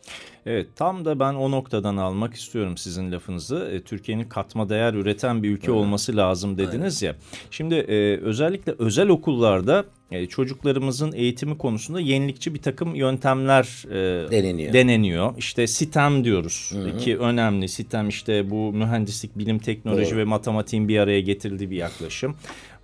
Evet 0.45 0.67
tam 0.75 1.05
da 1.05 1.19
ben 1.19 1.33
o 1.33 1.51
noktadan 1.51 1.97
almak 1.97 2.33
istiyorum 2.33 2.77
sizin 2.77 3.11
lafınızı. 3.11 3.69
E, 3.71 3.81
Türkiye'nin 3.81 4.29
katma 4.29 4.69
değer 4.69 4.93
üreten 4.93 5.43
bir 5.43 5.49
ülke 5.49 5.67
evet. 5.67 5.75
olması 5.75 6.15
lazım 6.17 6.57
dediniz 6.57 7.03
evet. 7.03 7.15
ya. 7.15 7.21
Şimdi 7.51 7.75
e, 7.75 8.17
özellikle 8.21 8.75
özel 8.79 9.09
okullarda 9.09 9.85
e, 10.11 10.25
çocuklarımızın 10.25 11.11
eğitimi 11.11 11.57
konusunda 11.57 11.99
yenilikçi 11.99 12.53
bir 12.53 12.61
takım 12.61 12.95
yöntemler 12.95 13.85
e, 13.89 14.31
deneniyor. 14.31 14.73
deneniyor. 14.73 15.37
İşte 15.37 15.67
sitem 15.67 16.23
diyoruz 16.23 16.71
Hı 16.73 16.77
-hı. 16.77 16.97
ki 16.97 17.17
önemli. 17.17 17.69
Sitem 17.69 18.09
işte 18.09 18.49
bu 18.49 18.73
mühendislik, 18.73 19.37
bilim, 19.37 19.59
teknoloji 19.59 20.11
Doğru. 20.11 20.19
ve 20.19 20.23
matematiğin 20.23 20.87
bir 20.87 20.99
araya 20.99 21.21
getirildiği 21.21 21.71
bir 21.71 21.75
yaklaşım. 21.75 22.35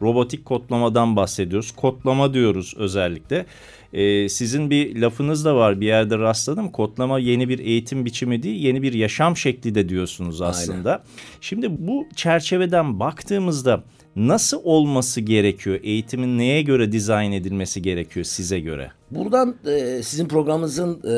Robotik 0.02 0.46
kodlamadan 0.46 1.16
bahsediyoruz. 1.16 1.72
Kodlama 1.72 2.34
diyoruz 2.34 2.74
özellikle. 2.78 3.46
Ee, 3.94 4.30
sizin 4.30 4.70
bir 4.70 5.02
lafınız 5.02 5.46
da 5.46 5.56
var 5.56 5.82
bir 5.82 5.86
yerde 5.86 6.18
rastladım. 6.18 6.72
Kodlama 6.72 7.20
yeni 7.20 7.50
bir 7.50 7.60
eğitim 7.60 8.06
biçimi 8.06 8.44
değil, 8.44 8.62
yeni 8.62 8.82
bir 8.82 8.94
yaşam 8.94 9.38
şekli 9.38 9.76
de 9.76 9.90
diyorsunuz 9.90 10.42
aslında. 10.42 10.92
Aynen. 10.92 11.04
Şimdi 11.42 11.88
bu 11.88 12.08
çerçeveden 12.16 13.00
baktığımızda 13.00 13.84
nasıl 14.18 14.62
olması 14.64 15.22
gerekiyor? 15.22 15.80
Eğitimin 15.84 16.38
neye 16.38 16.62
göre 16.62 16.92
dizayn 16.92 17.32
edilmesi 17.32 17.82
gerekiyor 17.82 18.26
size 18.26 18.60
göre? 18.60 18.92
Buradan 19.12 19.56
e, 19.68 20.04
sizin 20.04 20.28
programınızın 20.28 21.02
e, 21.10 21.18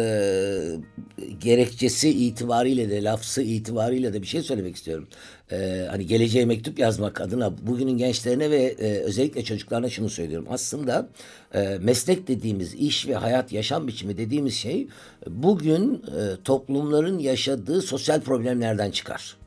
gerekçesi 1.40 2.10
itibariyle 2.10 2.90
de 2.90 3.04
lafsı 3.04 3.42
itibariyle 3.42 4.14
de 4.14 4.22
bir 4.22 4.28
şey 4.28 4.42
söylemek 4.42 4.76
istiyorum. 4.76 5.08
E, 5.52 5.88
hani 5.90 6.08
geleceğe 6.08 6.46
mektup 6.46 6.80
yazmak 6.80 7.22
adına 7.22 7.68
bugünün 7.68 7.98
gençlerine 7.98 8.52
ve 8.52 8.76
e, 8.80 9.00
özellikle 9.00 9.44
çocuklarına 9.44 9.90
şunu 9.90 10.10
söylüyorum. 10.10 10.48
Aslında 10.52 11.10
e, 11.54 11.78
meslek 11.82 12.28
dediğimiz 12.28 12.74
iş 12.74 13.08
ve 13.08 13.16
hayat 13.16 13.52
yaşam 13.52 13.88
biçimi 13.88 14.18
dediğimiz 14.18 14.54
şey 14.54 14.88
bugün 15.28 15.94
e, 15.94 16.44
toplumların 16.44 17.20
yaşadığı 17.20 17.82
sosyal 17.82 18.22
problemlerden 18.22 18.92
çıkar. 18.92 19.40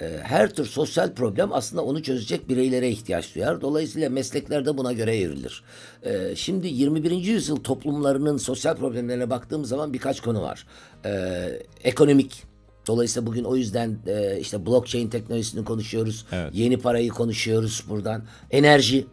Ee, 0.00 0.18
her 0.22 0.54
tür 0.54 0.66
sosyal 0.66 1.14
problem 1.14 1.52
aslında 1.52 1.84
onu 1.84 2.02
çözecek 2.02 2.48
bireylere 2.48 2.90
ihtiyaç 2.90 3.34
duyar. 3.34 3.60
Dolayısıyla 3.60 4.10
meslekler 4.10 4.66
de 4.66 4.78
buna 4.78 4.92
göre 4.92 5.16
evrilir. 5.16 5.62
Ee, 6.04 6.36
şimdi 6.36 6.68
21. 6.68 7.10
yüzyıl 7.10 7.56
toplumlarının 7.56 8.36
sosyal 8.36 8.76
problemlerine 8.76 9.30
baktığım 9.30 9.64
zaman 9.64 9.92
birkaç 9.92 10.20
konu 10.20 10.42
var. 10.42 10.66
Ee, 11.04 11.62
ekonomik, 11.84 12.50
Dolayısıyla 12.86 13.26
bugün 13.26 13.44
o 13.44 13.56
yüzden 13.56 13.98
e, 14.06 14.38
işte 14.40 14.66
blockchain 14.66 15.08
teknolojisini 15.08 15.64
konuşuyoruz. 15.64 16.26
Evet. 16.32 16.50
Yeni 16.54 16.78
parayı 16.78 17.08
konuşuyoruz 17.08 17.84
buradan. 17.88 18.22
Enerji, 18.50 19.06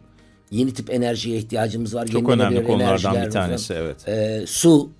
yeni 0.50 0.74
tip 0.74 0.90
enerjiye 0.90 1.38
ihtiyacımız 1.38 1.94
var. 1.94 2.06
Çok 2.06 2.28
önemli 2.28 2.64
konulardan 2.64 3.26
bir 3.26 3.30
tanesi 3.30 3.74
evet. 3.74 4.48
Su, 4.48 4.90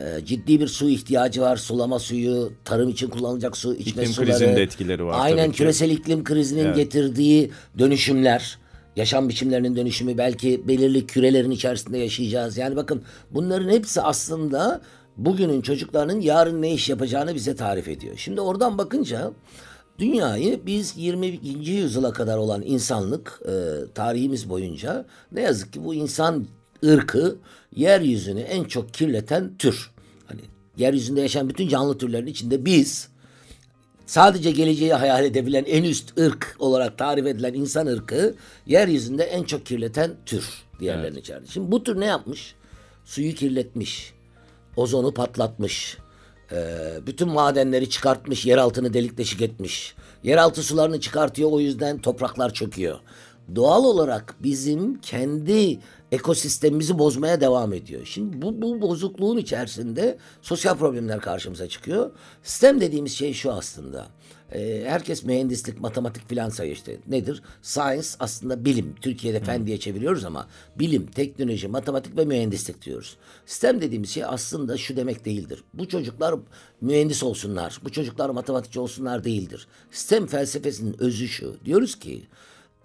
ee, 0.00 0.24
ciddi 0.24 0.60
bir 0.60 0.68
su 0.68 0.88
ihtiyacı 0.88 1.40
var. 1.40 1.56
Sulama 1.56 1.98
suyu, 1.98 2.52
tarım 2.64 2.88
için 2.88 3.08
kullanılacak 3.08 3.56
su, 3.56 3.74
içme 3.74 4.02
iklim 4.02 4.14
suları. 4.14 4.30
krizinin 4.30 4.56
de 4.56 4.62
etkileri 4.62 5.04
var. 5.04 5.16
Aynen 5.20 5.52
küresel 5.52 5.90
iklim 5.90 6.24
krizinin 6.24 6.64
evet. 6.64 6.76
getirdiği 6.76 7.50
dönüşümler, 7.78 8.58
yaşam 8.96 9.28
biçimlerinin 9.28 9.76
dönüşümü 9.76 10.18
belki 10.18 10.68
belirli 10.68 11.06
kürelerin 11.06 11.50
içerisinde 11.50 11.98
yaşayacağız. 11.98 12.56
Yani 12.56 12.76
bakın 12.76 13.02
bunların 13.30 13.68
hepsi 13.68 14.02
aslında 14.02 14.80
bugünün 15.16 15.60
çocuklarının 15.60 16.20
yarın 16.20 16.62
ne 16.62 16.72
iş 16.72 16.88
yapacağını 16.88 17.34
bize 17.34 17.56
tarif 17.56 17.88
ediyor. 17.88 18.14
Şimdi 18.16 18.40
oradan 18.40 18.78
bakınca 18.78 19.32
dünyayı 19.98 20.60
biz 20.66 20.96
20. 20.96 21.26
yüzyıla 21.42 22.12
kadar 22.12 22.36
olan 22.36 22.62
insanlık 22.62 23.40
e, 23.44 23.52
tarihimiz 23.94 24.50
boyunca 24.50 25.06
ne 25.32 25.40
yazık 25.40 25.72
ki 25.72 25.84
bu 25.84 25.94
insan 25.94 26.46
ırkı 26.84 27.36
yeryüzünü 27.76 28.40
en 28.40 28.64
çok 28.64 28.94
kirleten 28.94 29.56
tür. 29.58 29.90
Hani 30.26 30.40
yeryüzünde 30.76 31.20
yaşayan 31.20 31.48
bütün 31.48 31.68
canlı 31.68 31.98
türlerin 31.98 32.26
içinde 32.26 32.64
biz 32.64 33.08
sadece 34.06 34.50
geleceği 34.50 34.94
hayal 34.94 35.24
edebilen 35.24 35.64
en 35.64 35.84
üst 35.84 36.18
ırk 36.18 36.56
olarak 36.58 36.98
tarif 36.98 37.26
edilen 37.26 37.54
insan 37.54 37.86
ırkı 37.86 38.34
yeryüzünde 38.66 39.24
en 39.24 39.42
çok 39.42 39.66
kirleten 39.66 40.14
tür 40.26 40.48
diğerlerinin 40.80 41.12
evet. 41.12 41.24
içerisinde. 41.24 41.50
Şimdi 41.50 41.72
bu 41.72 41.82
tür 41.82 42.00
ne 42.00 42.06
yapmış? 42.06 42.54
Suyu 43.04 43.34
kirletmiş, 43.34 44.14
ozonu 44.76 45.14
patlatmış, 45.14 45.98
bütün 47.06 47.28
madenleri 47.28 47.90
çıkartmış, 47.90 48.46
yer 48.46 48.58
altını 48.58 48.92
delik 48.92 49.18
deşik 49.18 49.42
etmiş. 49.42 49.94
Yeraltı 50.22 50.62
sularını 50.62 51.00
çıkartıyor 51.00 51.52
o 51.52 51.60
yüzden 51.60 51.98
topraklar 51.98 52.54
çöküyor. 52.54 52.98
Doğal 53.54 53.84
olarak 53.84 54.36
bizim 54.42 55.00
kendi 55.00 55.78
ekosistemimizi 56.12 56.98
bozmaya 56.98 57.40
devam 57.40 57.72
ediyor. 57.72 58.02
Şimdi 58.04 58.42
bu, 58.42 58.62
bu 58.62 58.80
bozukluğun 58.80 59.36
içerisinde 59.36 60.18
sosyal 60.42 60.76
problemler 60.76 61.20
karşımıza 61.20 61.68
çıkıyor. 61.68 62.10
Sistem 62.42 62.80
dediğimiz 62.80 63.12
şey 63.12 63.32
şu 63.32 63.52
aslında. 63.52 64.06
Ee, 64.52 64.84
herkes 64.86 65.24
mühendislik, 65.24 65.80
matematik 65.80 66.28
filan 66.28 66.48
sayıyor 66.48 66.76
işte. 66.76 66.96
Nedir? 67.08 67.42
Science 67.62 68.08
aslında 68.18 68.64
bilim. 68.64 68.94
Türkiye'de 69.00 69.40
fen 69.40 69.66
diye 69.66 69.78
çeviriyoruz 69.78 70.24
ama 70.24 70.48
bilim, 70.78 71.06
teknoloji, 71.06 71.68
matematik 71.68 72.16
ve 72.16 72.24
mühendislik 72.24 72.82
diyoruz. 72.82 73.16
Sistem 73.46 73.80
dediğimiz 73.80 74.10
şey 74.10 74.24
aslında 74.24 74.76
şu 74.76 74.96
demek 74.96 75.24
değildir. 75.24 75.64
Bu 75.74 75.88
çocuklar 75.88 76.34
mühendis 76.80 77.22
olsunlar, 77.22 77.80
bu 77.84 77.92
çocuklar 77.92 78.30
matematikçi 78.30 78.80
olsunlar 78.80 79.24
değildir. 79.24 79.66
Sistem 79.90 80.26
felsefesinin 80.26 80.96
özü 81.02 81.28
şu. 81.28 81.56
Diyoruz 81.64 81.98
ki 81.98 82.22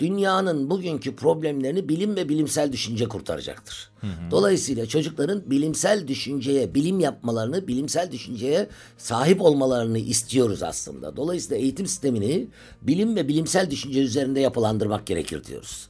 dünyanın 0.02 0.70
bugünkü 0.70 1.16
problemlerini 1.16 1.90
bilim 1.90 2.16
ve 2.16 2.30
bilimsel 2.30 2.72
düşünce 2.72 3.08
kurtaracaktır. 3.08 3.90
Hı 4.00 4.08
hı. 4.08 4.32
Dolayısıyla 4.32 4.86
çocukların 4.86 5.44
bilimsel 5.52 6.08
düşünceye, 6.08 6.76
bilim 6.76 7.00
yapmalarını, 7.00 7.68
bilimsel 7.68 8.12
düşünceye 8.12 8.70
sahip 8.98 9.42
olmalarını 9.42 9.98
istiyoruz 9.98 10.64
aslında. 10.64 11.16
Dolayısıyla 11.16 11.58
eğitim 11.58 11.88
sistemini 11.88 12.48
bilim 12.82 13.16
ve 13.16 13.28
bilimsel 13.28 13.72
düşünce 13.72 14.02
üzerinde 14.02 14.40
yapılandırmak 14.40 15.08
gerekir 15.08 15.44
diyoruz. 15.44 15.88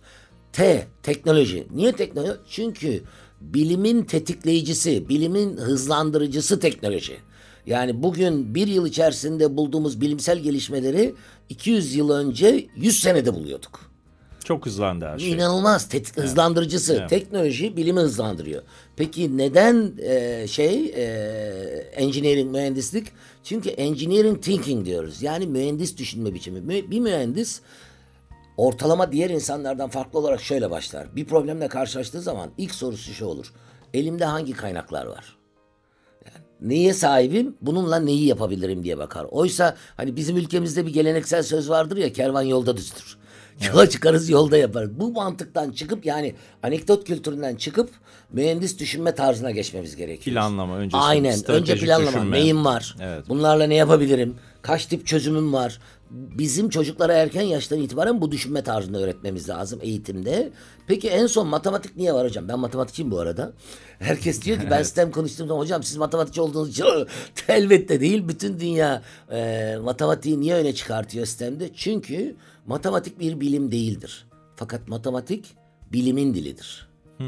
T, 0.53 0.87
teknoloji. 1.03 1.67
Niye 1.75 1.91
teknoloji? 1.91 2.33
Çünkü 2.49 3.03
bilimin 3.41 4.03
tetikleyicisi, 4.03 5.09
bilimin 5.09 5.57
hızlandırıcısı 5.57 6.59
teknoloji. 6.59 7.17
Yani 7.65 8.03
bugün 8.03 8.55
bir 8.55 8.67
yıl 8.67 8.87
içerisinde 8.87 9.57
bulduğumuz 9.57 10.01
bilimsel 10.01 10.39
gelişmeleri 10.39 11.15
200 11.49 11.95
yıl 11.95 12.09
önce 12.09 12.67
100 12.75 12.99
senede 12.99 13.33
buluyorduk. 13.33 13.90
Çok 14.43 14.65
hızlandı 14.65 15.05
her 15.05 15.19
şey. 15.19 15.31
İnanılmaz 15.31 15.89
tetik 15.89 16.13
evet. 16.17 16.29
hızlandırıcısı. 16.29 16.97
Evet. 16.99 17.09
Teknoloji 17.09 17.77
bilimi 17.77 17.99
hızlandırıyor. 17.99 18.63
Peki 18.95 19.37
neden 19.37 19.93
e, 19.99 20.47
şey 20.47 20.85
e, 20.85 21.03
engineering 21.95 22.51
mühendislik? 22.51 23.07
Çünkü 23.43 23.69
engineering 23.69 24.43
thinking 24.43 24.85
diyoruz. 24.85 25.21
Yani 25.21 25.47
mühendis 25.47 25.97
düşünme 25.97 26.33
biçimi. 26.33 26.91
Bir 26.91 26.99
mühendis 26.99 27.61
ortalama 28.57 29.11
diğer 29.11 29.29
insanlardan 29.29 29.89
farklı 29.89 30.19
olarak 30.19 30.41
şöyle 30.41 30.71
başlar. 30.71 31.15
Bir 31.15 31.25
problemle 31.25 31.67
karşılaştığı 31.67 32.21
zaman 32.21 32.49
ilk 32.57 32.75
sorusu 32.75 33.13
şu 33.13 33.25
olur. 33.25 33.53
Elimde 33.93 34.25
hangi 34.25 34.53
kaynaklar 34.53 35.05
var? 35.05 35.37
Yani 36.25 36.45
neye 36.61 36.93
sahibim? 36.93 37.55
Bununla 37.61 37.99
neyi 37.99 38.25
yapabilirim 38.25 38.83
diye 38.83 38.97
bakar. 38.97 39.25
Oysa 39.31 39.75
hani 39.97 40.15
bizim 40.15 40.37
ülkemizde 40.37 40.85
bir 40.85 40.93
geleneksel 40.93 41.43
söz 41.43 41.69
vardır 41.69 41.97
ya 41.97 42.13
kervan 42.13 42.41
yolda 42.41 42.77
düzdür. 42.77 43.20
Yola 43.67 43.89
çıkarız 43.89 44.29
yolda 44.29 44.57
yaparız. 44.57 44.89
Bu 44.99 45.11
mantıktan 45.11 45.71
çıkıp 45.71 46.05
yani 46.05 46.35
anekdot 46.63 47.07
kültüründen 47.07 47.55
çıkıp 47.55 47.89
mühendis 48.33 48.79
düşünme 48.79 49.15
tarzına 49.15 49.51
geçmemiz 49.51 49.95
gerekiyor. 49.95 50.35
Planlama 50.35 50.77
önce. 50.77 50.97
Aynen. 50.97 51.39
Önce 51.47 51.75
planlama. 51.75 52.07
Düşünme. 52.11 52.37
Neyim 52.37 52.65
var? 52.65 52.95
Evet. 53.01 53.29
Bunlarla 53.29 53.67
ne 53.67 53.75
yapabilirim? 53.75 54.35
Kaç 54.61 54.85
tip 54.85 55.07
çözümüm 55.07 55.53
var? 55.53 55.79
Bizim 56.11 56.69
çocuklara 56.69 57.13
erken 57.13 57.41
yaştan 57.41 57.79
itibaren 57.79 58.21
bu 58.21 58.31
düşünme 58.31 58.63
tarzını 58.63 58.97
öğretmemiz 58.97 59.49
lazım 59.49 59.79
eğitimde. 59.81 60.51
Peki 60.87 61.09
en 61.09 61.27
son 61.27 61.47
matematik 61.47 61.97
niye 61.97 62.13
var 62.13 62.25
hocam? 62.25 62.47
Ben 62.47 62.59
matematikçiyim 62.59 63.11
bu 63.11 63.19
arada. 63.19 63.53
Herkes 63.99 64.41
diyor 64.41 64.59
ki 64.59 64.67
ben 64.71 64.83
sistem 64.83 65.11
konuştuğumda 65.11 65.57
hocam 65.57 65.83
siz 65.83 65.97
matematikçi 65.97 66.41
olduğunuz 66.41 66.69
için 66.69 66.85
elbette 67.47 67.99
değil. 67.99 68.27
Bütün 68.27 68.59
dünya 68.59 69.01
e, 69.31 69.77
matematiği 69.83 70.39
niye 70.39 70.55
öne 70.55 70.75
çıkartıyor 70.75 71.25
sistemde? 71.25 71.69
Çünkü 71.75 72.35
matematik 72.65 73.19
bir 73.19 73.39
bilim 73.39 73.71
değildir. 73.71 74.27
Fakat 74.55 74.87
matematik 74.87 75.45
bilimin 75.93 76.33
dilidir. 76.33 76.87
E, 77.19 77.25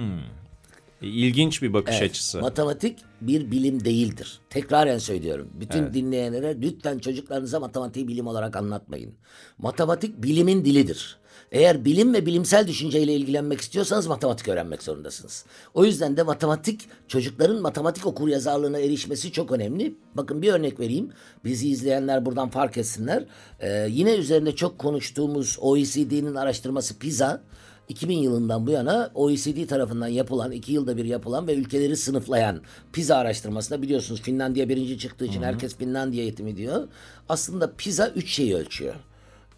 İlginç 1.04 1.62
bir 1.62 1.74
bakış 1.74 2.02
açısı. 2.02 2.42
Matematik 2.42 3.00
bir 3.22 3.52
bilim 3.52 3.86
değildir. 3.86 4.40
Tekraren 4.50 4.98
söylüyorum. 4.98 5.50
Bütün 5.60 5.94
dinleyenlere 5.94 6.62
lütfen 6.62 7.00
çocuklarınıza 7.00 7.60
matematiği 7.60 8.08
bilim 8.08 8.28
olarak 8.28 8.56
anlatmayın. 8.56 9.14
Matematik 9.58 10.24
bilimin 10.24 10.66
dilidir. 10.66 11.18
Eğer 11.52 11.86
bilim 11.86 12.14
ve 12.14 12.26
bilimsel 12.26 12.68
düşünceyle 12.68 13.16
ilgilenmek 13.16 13.62
istiyorsanız 13.62 14.08
matematik 14.08 14.48
öğrenmek 14.48 14.84
zorundasınız. 14.84 15.46
O 15.74 15.86
yüzden 15.86 16.18
de 16.18 16.24
matematik 16.24 16.82
çocukların 17.08 17.62
matematik 17.62 18.06
okur 18.06 18.28
yazarlığına 18.28 18.80
erişmesi 18.80 19.32
çok 19.32 19.52
önemli. 19.52 19.96
Bakın 20.16 20.42
bir 20.42 20.54
örnek 20.54 20.80
vereyim. 20.80 21.10
Bizi 21.46 21.70
izleyenler 21.70 22.26
buradan 22.26 22.50
fark 22.50 22.78
etsinler. 22.78 23.26
Ee, 23.60 23.88
yine 23.90 24.16
üzerinde 24.16 24.56
çok 24.56 24.80
konuştuğumuz 24.80 25.58
OECD'nin 25.62 26.36
araştırması 26.36 27.00
PISA 27.00 27.42
2000 27.90 28.18
yılından 28.18 28.68
bu 28.68 28.72
yana 28.72 29.12
OECD 29.16 29.68
tarafından 29.68 30.08
yapılan, 30.08 30.52
iki 30.52 30.74
yılda 30.74 30.98
bir 30.98 31.06
yapılan 31.06 31.48
ve 31.48 31.54
ülkeleri 31.56 31.98
sınıflayan 31.98 32.62
PISA 32.94 33.16
araştırmasında 33.16 33.82
biliyorsunuz 33.82 34.22
Finlandiya 34.22 34.70
birinci 34.70 34.98
çıktığı 35.00 35.26
için 35.26 35.44
herkes 35.44 35.78
Finlandiya 35.78 36.24
eğitimi 36.24 36.58
diyor. 36.58 36.88
Aslında 37.30 37.72
PISA 37.78 38.10
üç 38.10 38.30
şeyi 38.30 38.56
ölçüyor. 38.56 38.96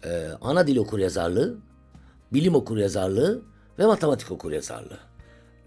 Ee, 0.04 0.28
ana 0.40 0.66
dil 0.66 0.76
okur 0.76 0.98
yazarlığı, 0.98 1.54
bilim 2.32 2.54
okur 2.54 2.76
yazarlığı 2.76 3.42
ve 3.78 3.86
matematik 3.86 4.30
okur 4.30 4.52
yazarlığı. 4.52 4.98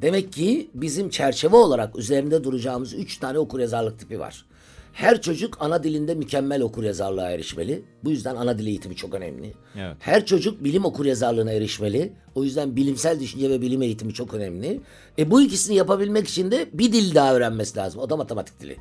Demek 0.01 0.33
ki 0.33 0.69
bizim 0.73 1.09
çerçeve 1.09 1.55
olarak 1.55 1.97
üzerinde 1.97 2.43
duracağımız 2.43 2.93
üç 2.93 3.17
tane 3.17 3.39
okur 3.39 3.59
yazarlık 3.59 3.99
tipi 3.99 4.19
var. 4.19 4.45
Her 4.93 5.21
çocuk 5.21 5.57
ana 5.59 5.83
dilinde 5.83 6.15
mükemmel 6.15 6.61
okur 6.61 6.83
yazarlığa 6.83 7.29
erişmeli. 7.29 7.83
Bu 8.03 8.09
yüzden 8.09 8.35
ana 8.35 8.57
dil 8.57 8.67
eğitimi 8.67 8.95
çok 8.95 9.13
önemli. 9.13 9.53
Evet. 9.75 9.95
Her 9.99 10.25
çocuk 10.25 10.63
bilim 10.63 10.85
okur 10.85 11.05
yazarlığına 11.05 11.51
erişmeli. 11.51 12.13
O 12.35 12.43
yüzden 12.43 12.75
bilimsel 12.75 13.19
düşünce 13.19 13.49
ve 13.49 13.61
bilim 13.61 13.81
eğitimi 13.81 14.13
çok 14.13 14.33
önemli. 14.33 14.81
E 15.17 15.31
bu 15.31 15.41
ikisini 15.41 15.75
yapabilmek 15.75 16.27
için 16.27 16.51
de 16.51 16.69
bir 16.73 16.93
dil 16.93 17.15
daha 17.15 17.35
öğrenmesi 17.35 17.77
lazım. 17.77 18.01
O 18.01 18.09
da 18.09 18.17
matematik 18.17 18.59
dili. 18.59 18.77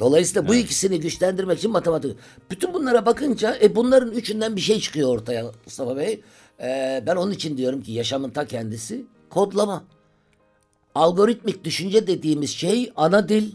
Dolayısıyla 0.00 0.48
bu 0.48 0.54
ikisini 0.54 1.00
güçlendirmek 1.00 1.58
için 1.58 1.70
matematik. 1.70 2.16
Bütün 2.50 2.74
bunlara 2.74 3.06
bakınca 3.06 3.56
e 3.62 3.76
bunların 3.76 4.12
üçünden 4.12 4.56
bir 4.56 4.60
şey 4.60 4.80
çıkıyor 4.80 5.08
ortaya 5.08 5.44
Mustafa 5.64 5.96
Bey. 5.96 6.20
E, 6.60 7.02
ben 7.06 7.16
onun 7.16 7.32
için 7.32 7.56
diyorum 7.56 7.82
ki 7.82 7.92
yaşamın 7.92 8.30
ta 8.30 8.46
kendisi 8.46 9.04
kodlama. 9.30 9.84
Algoritmik 10.94 11.64
düşünce 11.64 12.06
dediğimiz 12.06 12.50
şey 12.50 12.92
ana 12.96 13.28
dil, 13.28 13.52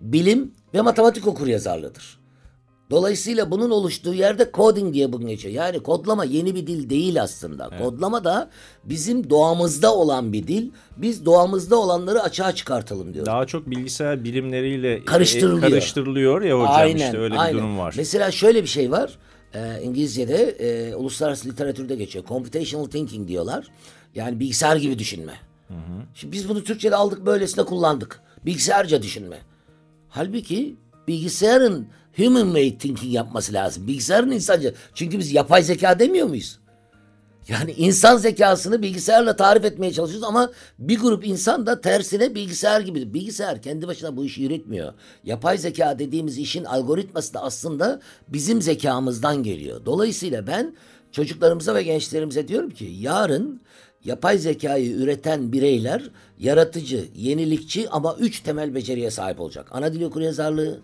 bilim 0.00 0.54
ve 0.74 0.80
matematik 0.80 1.26
okur 1.26 1.46
yazarlığıdır. 1.46 2.18
Dolayısıyla 2.90 3.50
bunun 3.50 3.70
oluştuğu 3.70 4.14
yerde 4.14 4.50
coding 4.54 4.94
diye 4.94 5.12
bugün 5.12 5.28
geçiyor. 5.28 5.54
Yani 5.54 5.82
kodlama 5.82 6.24
yeni 6.24 6.54
bir 6.54 6.66
dil 6.66 6.90
değil 6.90 7.22
aslında. 7.22 7.70
Kodlama 7.82 8.24
da 8.24 8.50
bizim 8.84 9.30
doğamızda 9.30 9.94
olan 9.94 10.32
bir 10.32 10.46
dil. 10.46 10.70
Biz 10.96 11.24
doğamızda 11.24 11.76
olanları 11.76 12.22
açığa 12.22 12.54
çıkartalım 12.54 13.14
diyoruz. 13.14 13.26
Daha 13.32 13.46
çok 13.46 13.70
bilgisayar 13.70 14.24
bilimleriyle 14.24 14.92
e, 14.94 15.04
Karıştırılıyor. 15.04 15.70
karıştırılıyor 15.70 16.42
ya 16.42 16.60
hocam 16.60 16.96
işte 16.96 17.18
öyle 17.18 17.34
bir 17.34 17.52
durum 17.54 17.78
var. 17.78 17.94
Mesela 17.96 18.30
şöyle 18.30 18.62
bir 18.62 18.68
şey 18.68 18.90
var. 18.90 19.18
Ee, 19.54 19.82
İngilizce'de 19.82 20.36
e, 20.36 20.94
uluslararası 20.94 21.48
literatürde 21.48 21.96
geçiyor. 21.96 22.24
Computational 22.28 22.84
thinking 22.84 23.28
diyorlar. 23.28 23.66
Yani 24.14 24.40
bilgisayar 24.40 24.76
gibi 24.76 24.98
düşünme. 24.98 25.34
Şimdi 26.14 26.32
biz 26.32 26.48
bunu 26.48 26.64
Türkçe'de 26.64 26.96
aldık 26.96 27.26
böylesine 27.26 27.64
kullandık. 27.64 28.20
Bilgisayarca 28.46 29.02
düşünme. 29.02 29.36
Halbuki 30.14 30.76
bilgisayarın 31.08 31.86
human 32.16 32.46
made 32.46 32.78
thinking 32.78 33.14
yapması 33.14 33.52
lazım. 33.52 33.86
Bilgisayarın 33.86 34.30
insanca. 34.30 34.72
Çünkü 34.94 35.18
biz 35.18 35.32
yapay 35.32 35.62
zeka 35.62 35.98
demiyor 35.98 36.26
muyuz? 36.26 36.58
Yani 37.48 37.72
insan 37.72 38.16
zekasını 38.16 38.82
bilgisayarla 38.82 39.36
tarif 39.36 39.64
etmeye 39.64 39.92
çalışıyoruz 39.92 40.28
ama 40.28 40.50
bir 40.78 40.98
grup 40.98 41.26
insan 41.26 41.66
da 41.66 41.80
tersine 41.80 42.34
bilgisayar 42.34 42.80
gibi. 42.80 43.14
Bilgisayar 43.14 43.62
kendi 43.62 43.86
başına 43.86 44.16
bu 44.16 44.24
işi 44.24 44.46
üretmiyor. 44.46 44.92
Yapay 45.24 45.58
zeka 45.58 45.98
dediğimiz 45.98 46.38
işin 46.38 46.64
algoritması 46.64 47.34
da 47.34 47.42
aslında 47.42 48.00
bizim 48.28 48.62
zekamızdan 48.62 49.42
geliyor. 49.42 49.86
Dolayısıyla 49.86 50.46
ben 50.46 50.74
çocuklarımıza 51.12 51.74
ve 51.74 51.82
gençlerimize 51.82 52.48
diyorum 52.48 52.70
ki 52.70 52.84
yarın 53.00 53.60
yapay 54.04 54.38
zekayı 54.38 54.92
üreten 54.92 55.52
bireyler 55.52 56.10
yaratıcı, 56.38 57.08
yenilikçi 57.16 57.90
ama 57.90 58.16
üç 58.20 58.40
temel 58.40 58.74
beceriye 58.74 59.10
sahip 59.10 59.40
olacak. 59.40 59.68
Ana 59.70 59.92
dil 59.92 60.02
okuryazarlığı, 60.02 60.80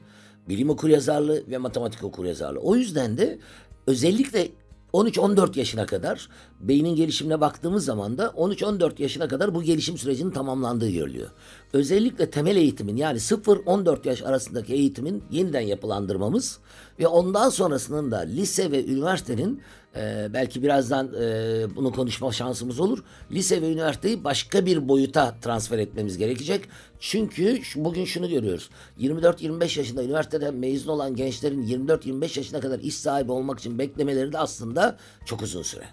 bilim 0.49 0.71
okuryazarlığı 0.71 1.43
ve 1.51 1.59
matematik 1.59 2.05
okuryazarlığı. 2.05 2.61
O 2.61 2.77
yüzden 2.77 3.19
de 3.19 3.39
özellikle 3.87 4.49
13-14 4.93 5.59
yaşına 5.59 5.87
kadar 5.87 6.29
beynin 6.61 6.97
gelişimine 6.97 7.41
baktığımız 7.41 7.85
zaman 7.85 8.19
da 8.19 8.27
13-14 8.27 9.03
yaşına 9.03 9.29
kadar 9.29 9.55
bu 9.55 9.63
gelişim 9.63 9.99
sürecinin 9.99 10.31
tamamlandığı 10.31 10.91
görülüyor. 10.91 11.29
Özellikle 11.73 12.31
temel 12.31 12.57
eğitimin 12.57 12.97
yani 12.97 13.19
0-14 13.19 14.09
yaş 14.09 14.23
arasındaki 14.23 14.75
eğitimin 14.75 15.25
yeniden 15.31 15.61
yapılandırmamız 15.61 16.59
ve 17.01 17.07
ondan 17.07 17.49
sonrasının 17.49 18.11
da 18.11 18.19
lise 18.19 18.71
ve 18.71 18.87
üniversitenin 18.87 19.63
e, 19.97 20.29
belki 20.35 20.63
birazdan 20.63 21.11
e, 21.21 21.77
bunu 21.77 21.93
konuşma 21.93 22.33
şansımız 22.33 22.81
olur. 22.81 23.05
Lise 23.31 23.63
ve 23.63 23.73
üniversiteyi 23.73 24.25
başka 24.25 24.67
bir 24.67 24.89
boyuta 24.89 25.35
transfer 25.43 25.79
etmemiz 25.79 26.19
gerekecek. 26.19 26.65
Çünkü 27.01 27.63
şu, 27.63 27.85
bugün 27.85 28.05
şunu 28.05 28.29
görüyoruz. 28.29 28.71
24-25 29.01 29.79
yaşında 29.79 30.05
üniversiteden 30.05 30.55
mezun 30.55 30.93
olan 30.93 31.17
gençlerin 31.17 31.67
24-25 31.67 32.39
yaşına 32.39 32.61
kadar 32.61 32.79
iş 32.79 32.95
sahibi 32.95 33.33
olmak 33.33 33.59
için 33.59 33.79
beklemeleri 33.79 34.33
de 34.33 34.39
aslında 34.39 34.97
çok 35.25 35.43
uzun 35.43 35.63
süre. 35.63 35.85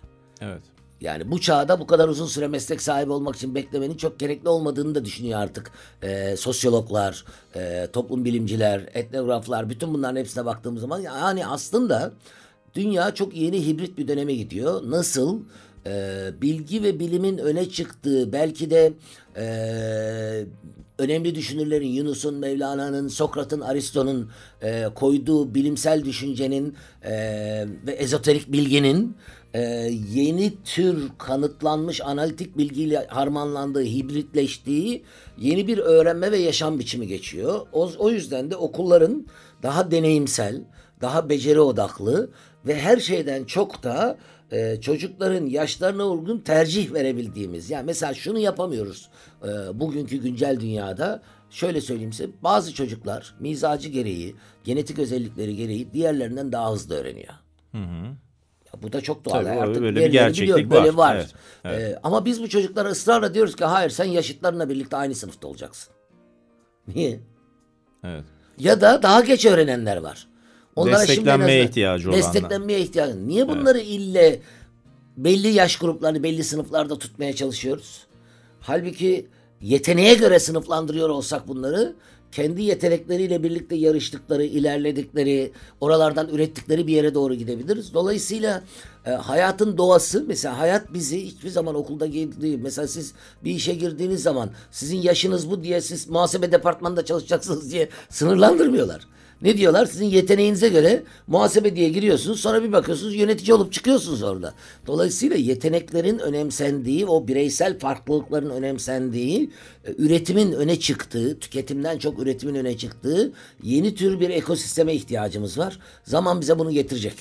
Evet. 0.41 0.61
Yani 1.01 1.31
bu 1.31 1.41
çağda 1.41 1.79
bu 1.79 1.87
kadar 1.87 2.07
uzun 2.07 2.25
süre 2.25 2.47
meslek 2.47 2.81
sahibi 2.81 3.11
olmak 3.11 3.35
için 3.35 3.55
beklemenin 3.55 3.97
çok 3.97 4.19
gerekli 4.19 4.49
olmadığını 4.49 4.95
da 4.95 5.05
düşünüyor 5.05 5.39
artık 5.39 5.71
e, 6.01 6.37
sosyologlar, 6.37 7.25
e, 7.55 7.87
toplum 7.93 8.25
bilimciler, 8.25 8.89
etnograflar 8.93 9.69
bütün 9.69 9.93
bunların 9.93 10.15
hepsine 10.15 10.45
baktığımız 10.45 10.81
zaman 10.81 10.99
yani 10.99 11.47
aslında 11.47 12.11
dünya 12.77 13.15
çok 13.15 13.35
yeni 13.35 13.67
hibrit 13.67 13.97
bir 13.97 14.07
döneme 14.07 14.33
gidiyor. 14.33 14.81
Nasıl? 14.85 15.39
E, 15.87 16.29
bilgi 16.41 16.83
ve 16.83 16.99
bilimin 16.99 17.37
öne 17.37 17.69
çıktığı 17.69 18.33
belki 18.33 18.69
de 18.69 18.93
e, 19.37 19.45
önemli 20.99 21.35
düşünürlerin 21.35 21.87
Yunus'un, 21.87 22.35
Mevlana'nın, 22.35 23.07
Sokrat'ın, 23.07 23.61
Aristo'nun 23.61 24.29
e, 24.61 24.85
koyduğu 24.95 25.55
bilimsel 25.55 26.05
düşüncenin 26.05 26.75
e, 27.03 27.11
ve 27.87 27.91
ezoterik 27.91 28.51
bilginin 28.51 29.15
e, 29.53 29.61
yeni 30.13 30.53
tür 30.63 31.09
kanıtlanmış 31.17 32.01
analitik 32.01 32.57
bilgiyle 32.57 33.07
harmanlandığı, 33.07 33.83
hibritleştiği 33.83 35.03
yeni 35.37 35.67
bir 35.67 35.77
öğrenme 35.77 36.31
ve 36.31 36.37
yaşam 36.37 36.79
biçimi 36.79 37.07
geçiyor. 37.07 37.61
O, 37.73 37.91
o 37.97 38.09
yüzden 38.09 38.51
de 38.51 38.55
okulların 38.55 39.27
daha 39.63 39.91
deneyimsel, 39.91 40.61
daha 41.01 41.29
beceri 41.29 41.59
odaklı 41.59 42.29
ve 42.67 42.79
her 42.79 42.97
şeyden 42.97 43.43
çok 43.43 43.83
da 43.83 44.17
e, 44.51 44.81
çocukların 44.81 45.45
yaşlarına 45.45 46.05
uygun 46.05 46.39
tercih 46.39 46.93
verebildiğimiz. 46.93 47.69
Yani 47.69 47.85
mesela 47.85 48.13
şunu 48.13 48.39
yapamıyoruz 48.39 49.09
e, 49.43 49.79
bugünkü 49.79 50.17
güncel 50.17 50.59
dünyada. 50.59 51.21
Şöyle 51.49 51.81
söyleyeyim 51.81 52.13
size 52.13 52.29
bazı 52.43 52.73
çocuklar 52.73 53.35
mizacı 53.39 53.89
gereği, 53.89 54.35
genetik 54.63 54.99
özellikleri 54.99 55.55
gereği 55.55 55.93
diğerlerinden 55.93 56.51
daha 56.51 56.71
hızlı 56.71 56.95
öğreniyor. 56.95 57.33
Ya 58.73 58.81
bu 58.81 58.93
da 58.93 59.01
çok 59.01 59.25
doğal. 59.25 59.43
Tabii, 59.43 59.59
Artık 59.59 59.81
böyle 59.81 59.99
bir 60.05 60.11
gerçeklik 60.11 60.55
biliyor, 60.55 60.69
Böyle 60.69 60.97
var. 60.97 61.15
var. 61.15 61.15
Evet, 61.15 61.33
evet. 61.65 61.81
Ee, 61.81 61.99
ama 62.03 62.25
biz 62.25 62.41
bu 62.41 62.49
çocuklara 62.49 62.89
ısrarla 62.89 63.33
diyoruz 63.33 63.55
ki 63.55 63.65
hayır 63.65 63.89
sen 63.89 64.05
yaşıtlarınla 64.05 64.69
birlikte 64.69 64.97
aynı 64.97 65.15
sınıfta 65.15 65.47
olacaksın. 65.47 65.93
Niye? 66.95 67.19
Evet. 68.03 68.23
Ya 68.59 68.81
da 68.81 69.03
daha 69.03 69.21
geç 69.21 69.45
öğrenenler 69.45 69.97
var. 69.97 70.27
Desteklenmeye 70.85 71.33
en 71.33 71.59
azından- 71.59 71.69
ihtiyacı 71.69 72.09
olanlar. 72.09 72.25
Desteklenmeye 72.25 72.79
ihtiyacı. 72.79 73.27
Niye 73.27 73.47
bunları 73.47 73.79
ille 73.79 74.39
belli 75.17 75.47
yaş 75.47 75.77
gruplarını 75.77 76.23
belli 76.23 76.43
sınıflarda 76.43 76.99
tutmaya 76.99 77.35
çalışıyoruz? 77.35 77.99
Halbuki 78.61 79.27
yeteneğe 79.61 80.13
göre 80.13 80.39
sınıflandırıyor 80.39 81.09
olsak 81.09 81.47
bunları 81.47 81.95
kendi 82.31 82.61
yetenekleriyle 82.61 83.43
birlikte 83.43 83.75
yarıştıkları, 83.75 84.43
ilerledikleri, 84.43 85.51
oralardan 85.81 86.29
ürettikleri 86.29 86.87
bir 86.87 86.93
yere 86.93 87.13
doğru 87.13 87.33
gidebiliriz. 87.35 87.93
Dolayısıyla 87.93 88.63
e, 89.05 89.09
hayatın 89.11 89.77
doğası 89.77 90.23
mesela 90.27 90.59
hayat 90.59 90.93
bizi 90.93 91.25
hiçbir 91.25 91.49
zaman 91.49 91.75
okulda 91.75 92.05
girdiği 92.05 92.57
mesela 92.57 92.87
siz 92.87 93.13
bir 93.43 93.51
işe 93.51 93.73
girdiğiniz 93.73 94.23
zaman 94.23 94.49
sizin 94.71 95.01
yaşınız 95.01 95.49
bu 95.51 95.63
diye 95.63 95.81
siz 95.81 96.09
muhasebe 96.09 96.51
departmanında 96.51 97.05
çalışacaksınız 97.05 97.71
diye 97.71 97.89
sınırlandırmıyorlar. 98.09 99.07
Ne 99.41 99.57
diyorlar? 99.57 99.85
Sizin 99.85 100.05
yeteneğinize 100.05 100.69
göre 100.69 101.03
muhasebe 101.27 101.75
diye 101.75 101.89
giriyorsunuz. 101.89 102.39
Sonra 102.39 102.63
bir 102.63 102.71
bakıyorsunuz 102.71 103.15
yönetici 103.15 103.53
olup 103.53 103.73
çıkıyorsunuz 103.73 104.23
orada. 104.23 104.53
Dolayısıyla 104.87 105.35
yeteneklerin 105.35 106.19
önemsendiği, 106.19 107.05
o 107.05 107.27
bireysel 107.27 107.79
farklılıkların 107.79 108.49
önemsendiği, 108.49 109.51
e, 109.85 109.91
üretimin 109.97 110.51
öne 110.51 110.79
çıktığı, 110.79 111.39
tüketimden 111.39 111.97
çok 111.97 112.19
üretimin 112.19 112.55
öne 112.55 112.77
çıktığı 112.77 113.31
yeni 113.63 113.95
tür 113.95 114.19
bir 114.19 114.29
ekosisteme 114.29 114.93
ihtiyacımız 114.93 115.57
var. 115.57 115.79
Zaman 116.03 116.41
bize 116.41 116.59
bunu 116.59 116.71
getirecek. 116.71 117.13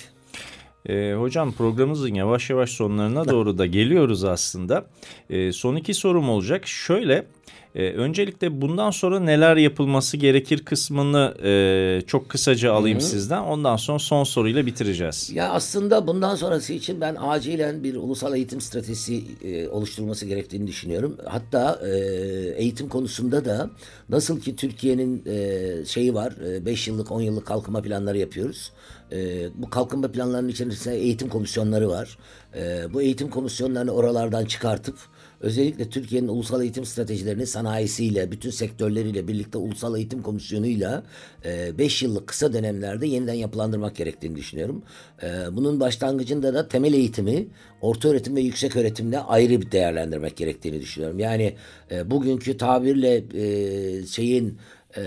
E, 0.88 1.14
hocam 1.14 1.52
programımızın 1.52 2.14
yavaş 2.14 2.50
yavaş 2.50 2.70
sonlarına 2.70 3.28
doğru 3.28 3.58
da 3.58 3.66
geliyoruz 3.66 4.24
aslında. 4.24 4.86
E, 5.30 5.52
son 5.52 5.76
iki 5.76 5.94
sorum 5.94 6.28
olacak. 6.28 6.66
Şöyle 6.66 7.26
e, 7.76 7.92
öncelikle 7.92 8.60
bundan 8.60 8.90
sonra 8.90 9.20
neler 9.20 9.56
yapılması 9.56 10.16
gerekir 10.16 10.64
kısmını 10.64 11.34
e, 11.44 12.02
çok 12.06 12.28
kısaca 12.28 12.72
alayım 12.72 12.98
Hı-hı. 12.98 13.06
sizden. 13.06 13.42
Ondan 13.42 13.76
sonra 13.76 13.98
son 13.98 14.24
soruyla 14.24 14.66
bitireceğiz. 14.66 15.30
Ya 15.34 15.50
aslında 15.50 16.06
bundan 16.06 16.34
sonrası 16.34 16.72
için 16.72 17.00
ben 17.00 17.16
acilen 17.20 17.84
bir 17.84 17.94
ulusal 17.94 18.36
eğitim 18.36 18.60
stratejisi 18.60 19.24
e, 19.44 19.68
oluşturulması 19.68 20.26
gerektiğini 20.26 20.66
düşünüyorum. 20.66 21.16
Hatta 21.24 21.80
e, 21.86 21.98
eğitim 22.56 22.88
konusunda 22.88 23.44
da 23.44 23.70
nasıl 24.08 24.40
ki 24.40 24.56
Türkiye'nin 24.56 25.22
e, 25.26 25.84
şeyi 25.84 26.14
var 26.14 26.34
5 26.66 26.88
e, 26.88 26.90
yıllık 26.90 27.12
10 27.12 27.20
yıllık 27.20 27.46
kalkınma 27.46 27.82
planları 27.82 28.18
yapıyoruz. 28.18 28.72
E, 29.12 29.48
bu 29.54 29.70
kalkınma 29.70 30.12
planlarının 30.12 30.48
içerisinde 30.48 30.96
eğitim 30.96 31.28
komisyonları 31.28 31.88
var. 31.88 32.18
E, 32.54 32.92
bu 32.92 33.02
eğitim 33.02 33.30
komisyonlarını 33.30 33.90
oralardan 33.90 34.44
çıkartıp 34.44 34.96
özellikle 35.40 35.90
Türkiye'nin 35.90 36.28
ulusal 36.28 36.62
eğitim 36.62 36.84
stratejilerini 36.84 37.46
sanayisiyle, 37.46 38.30
bütün 38.30 38.50
sektörleriyle 38.50 39.28
birlikte 39.28 39.58
ulusal 39.58 39.96
eğitim 39.96 40.22
komisyonuyla 40.22 41.02
5 41.78 42.02
e, 42.02 42.06
yıllık 42.06 42.26
kısa 42.26 42.52
dönemlerde 42.52 43.06
yeniden 43.06 43.34
yapılandırmak 43.34 43.96
gerektiğini 43.96 44.36
düşünüyorum. 44.36 44.82
E, 45.22 45.28
bunun 45.52 45.80
başlangıcında 45.80 46.54
da 46.54 46.68
temel 46.68 46.92
eğitimi, 46.92 47.46
orta 47.80 48.08
öğretim 48.08 48.36
ve 48.36 48.40
yüksek 48.40 48.76
öğretimle 48.76 49.18
ayrı 49.18 49.60
bir 49.60 49.72
değerlendirmek 49.72 50.36
gerektiğini 50.36 50.80
düşünüyorum. 50.80 51.18
Yani 51.18 51.56
e, 51.90 52.10
bugünkü 52.10 52.56
tabirle 52.56 53.24
şeyin 54.06 54.58
ee, 54.96 55.00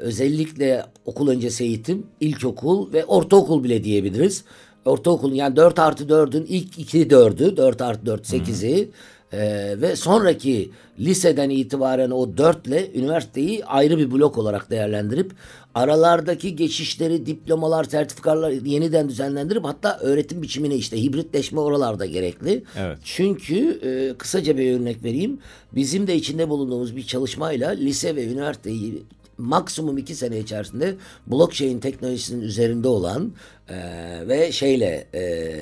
özellikle 0.00 0.84
okul 1.04 1.28
öncesi 1.28 1.64
eğitim, 1.64 2.06
ilkokul 2.20 2.92
ve 2.92 3.04
ortaokul 3.04 3.64
bile 3.64 3.84
diyebiliriz. 3.84 4.44
Ortaokul 4.84 5.32
yani 5.32 5.56
4 5.56 5.78
artı 5.78 6.04
4'ün 6.04 6.46
ilk 6.48 6.78
2 6.78 7.06
4'ü, 7.08 7.56
4 7.56 7.80
artı 7.80 8.06
4 8.06 8.28
8'i 8.28 8.90
ee, 9.32 9.74
ve 9.80 9.96
sonraki 9.96 10.70
liseden 10.98 11.50
itibaren 11.50 12.10
o 12.10 12.36
dörtle 12.36 12.90
üniversiteyi 12.94 13.64
ayrı 13.64 13.98
bir 13.98 14.10
blok 14.10 14.38
olarak 14.38 14.70
değerlendirip 14.70 15.32
aralardaki 15.74 16.56
geçişleri, 16.56 17.26
diplomalar, 17.26 17.84
sertifikalar 17.84 18.50
yeniden 18.50 19.08
düzenlendirip 19.08 19.64
hatta 19.64 19.98
öğretim 19.98 20.42
biçimine 20.42 20.74
işte 20.74 21.02
hibritleşme 21.02 21.60
oralarda 21.60 22.06
gerekli. 22.06 22.64
Evet. 22.78 22.98
Çünkü 23.04 23.80
e, 23.82 24.18
kısaca 24.18 24.58
bir 24.58 24.80
örnek 24.80 25.04
vereyim. 25.04 25.38
Bizim 25.72 26.06
de 26.06 26.14
içinde 26.14 26.48
bulunduğumuz 26.48 26.96
bir 26.96 27.02
çalışmayla 27.02 27.70
lise 27.70 28.16
ve 28.16 28.26
üniversiteyi 28.26 29.02
maksimum 29.38 29.98
iki 29.98 30.14
sene 30.14 30.38
içerisinde 30.38 30.94
blockchain 31.26 31.80
teknolojisinin 31.80 32.42
üzerinde 32.42 32.88
olan 32.88 33.32
e, 33.68 33.76
ve 34.28 34.52
şeyle 34.52 35.06
e, 35.14 35.52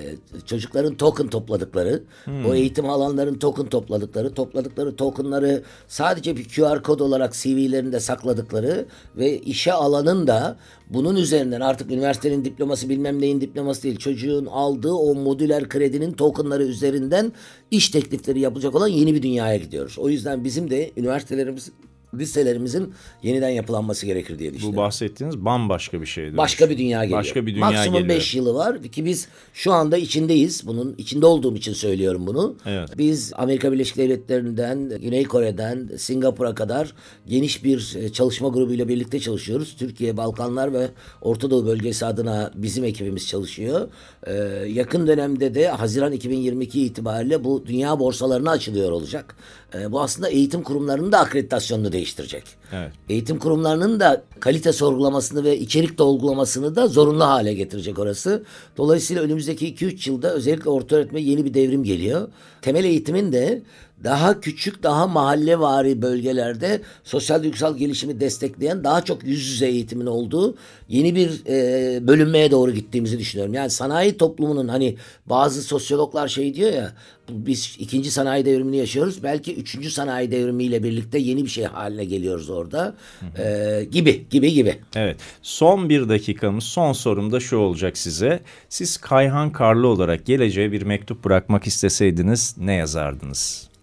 çocukların 0.46 0.94
token 0.94 1.28
topladıkları, 1.28 2.02
hmm. 2.24 2.46
o 2.46 2.54
eğitim 2.54 2.90
alanların 2.90 3.38
token 3.38 3.66
topladıkları, 3.66 4.34
topladıkları 4.34 4.96
tokenları 4.96 5.62
sadece 5.88 6.36
bir 6.36 6.48
QR 6.48 6.82
kod 6.82 7.00
olarak 7.00 7.32
CV'lerinde 7.32 8.00
sakladıkları 8.00 8.86
ve 9.16 9.38
işe 9.38 9.72
alanın 9.72 10.26
da 10.26 10.56
bunun 10.90 11.16
üzerinden 11.16 11.60
artık 11.60 11.90
üniversitenin 11.90 12.44
diploması 12.44 12.88
bilmem 12.88 13.20
neyin 13.20 13.40
diploması 13.40 13.82
değil, 13.82 13.96
çocuğun 13.96 14.46
aldığı 14.46 14.92
o 14.92 15.14
modüler 15.14 15.68
kredinin 15.68 16.12
tokenları 16.12 16.64
üzerinden 16.64 17.32
iş 17.70 17.88
teklifleri 17.88 18.40
yapılacak 18.40 18.74
olan 18.74 18.88
yeni 18.88 19.14
bir 19.14 19.22
dünyaya 19.22 19.56
gidiyoruz. 19.56 19.98
O 19.98 20.08
yüzden 20.08 20.44
bizim 20.44 20.70
de 20.70 20.90
üniversitelerimiz 20.96 21.70
liselerimizin 22.18 22.94
yeniden 23.22 23.48
yapılanması 23.48 24.06
gerekir 24.06 24.38
diye 24.38 24.54
düşünüyorum. 24.54 24.76
Bu 24.76 24.80
bahsettiğiniz 24.80 25.38
bambaşka 25.44 26.00
bir 26.00 26.06
şeydir. 26.06 26.36
Başka 26.36 26.70
bir 26.70 26.78
dünya 26.78 27.04
geliyor. 27.04 27.18
Başka 27.18 27.46
bir 27.46 27.54
dünya 27.54 27.70
Maksimum 27.70 28.08
5 28.08 28.34
yılı 28.34 28.54
var 28.54 28.82
ki 28.82 29.04
biz 29.04 29.28
şu 29.54 29.72
anda 29.72 29.96
içindeyiz. 29.96 30.66
Bunun 30.66 30.94
içinde 30.98 31.26
olduğum 31.26 31.56
için 31.56 31.72
söylüyorum 31.72 32.26
bunu. 32.26 32.56
Evet. 32.66 32.88
Biz 32.98 33.32
Amerika 33.36 33.72
Birleşik 33.72 33.96
Devletleri'nden, 33.96 34.88
Güney 34.88 35.24
Kore'den, 35.24 35.90
Singapur'a 35.98 36.54
kadar 36.54 36.92
geniş 37.26 37.64
bir 37.64 37.96
e, 37.96 38.12
çalışma 38.12 38.48
grubuyla 38.48 38.88
birlikte 38.88 39.20
çalışıyoruz. 39.20 39.76
Türkiye, 39.78 40.16
Balkanlar 40.16 40.72
ve 40.72 40.88
Orta 41.20 41.50
Doğu 41.50 41.66
bölgesi 41.66 42.06
adına 42.06 42.50
bizim 42.54 42.84
ekibimiz 42.84 43.28
çalışıyor. 43.28 43.88
Ee, 44.26 44.32
yakın 44.68 45.06
dönemde 45.06 45.54
de 45.54 45.68
Haziran 45.68 46.12
2022 46.12 46.84
itibariyle 46.84 47.44
bu 47.44 47.66
dünya 47.66 47.98
borsalarına 47.98 48.50
açılıyor 48.50 48.90
olacak. 48.90 49.36
Ee, 49.74 49.92
bu 49.92 50.00
aslında 50.00 50.28
eğitim 50.28 50.62
kurumlarının 50.62 51.12
da 51.12 51.18
akreditasyonunu 51.18 51.92
değiştirecek. 51.92 52.44
Evet. 52.72 52.92
Eğitim 53.08 53.38
kurumlarının 53.38 54.00
da 54.00 54.22
kalite 54.40 54.72
sorgulamasını 54.72 55.44
ve 55.44 55.58
içerik 55.58 55.98
dolgulamasını 55.98 56.76
da 56.76 56.88
zorunlu 56.88 57.24
hale 57.24 57.54
getirecek 57.54 57.98
orası. 57.98 58.44
Dolayısıyla 58.76 59.22
önümüzdeki 59.22 59.74
2-3 59.74 60.10
yılda 60.10 60.32
özellikle 60.32 60.70
orta 60.70 60.96
öğretime 60.96 61.20
yeni 61.20 61.44
bir 61.44 61.54
devrim 61.54 61.84
geliyor. 61.84 62.28
Temel 62.62 62.84
eğitimin 62.84 63.32
de 63.32 63.62
daha 64.04 64.40
küçük, 64.40 64.82
daha 64.82 65.06
mahallevari 65.06 66.02
bölgelerde 66.02 66.80
sosyal 67.04 67.42
duygusal 67.42 67.76
gelişimi 67.76 68.20
destekleyen 68.20 68.84
daha 68.84 69.04
çok 69.04 69.24
yüz 69.24 69.48
yüze 69.48 69.66
eğitimin 69.66 70.06
olduğu 70.06 70.56
yeni 70.88 71.14
bir 71.14 71.42
e, 71.46 72.06
bölünmeye 72.06 72.50
doğru 72.50 72.70
gittiğimizi 72.70 73.18
düşünüyorum. 73.18 73.54
Yani 73.54 73.70
sanayi 73.70 74.16
toplumunun 74.16 74.68
hani 74.68 74.96
bazı 75.26 75.62
sosyologlar 75.62 76.28
şey 76.28 76.54
diyor 76.54 76.72
ya 76.72 76.92
biz 77.30 77.76
ikinci 77.78 78.10
sanayi 78.10 78.44
devrimini 78.44 78.76
yaşıyoruz. 78.76 79.22
Belki 79.22 79.54
üçüncü 79.54 79.90
sanayi 79.90 80.30
devrimiyle 80.30 80.82
birlikte 80.82 81.18
yeni 81.18 81.44
bir 81.44 81.50
şey 81.50 81.64
haline 81.64 82.04
geliyoruz 82.04 82.50
orada. 82.50 82.94
Ee, 83.38 83.86
gibi 83.90 84.26
gibi 84.30 84.52
gibi. 84.52 84.76
Evet. 84.96 85.16
Son 85.42 85.88
bir 85.88 86.08
dakikamız, 86.08 86.64
son 86.64 86.92
sorum 86.92 87.32
da 87.32 87.40
şu 87.40 87.56
olacak 87.56 87.98
size. 87.98 88.40
Siz 88.68 88.96
Kayhan 88.96 89.52
Karlı 89.52 89.88
olarak 89.88 90.26
geleceğe 90.26 90.72
bir 90.72 90.82
mektup 90.82 91.24
bırakmak 91.24 91.66
isteseydiniz 91.66 92.54
ne 92.58 92.74
yazardınız? 92.74 93.73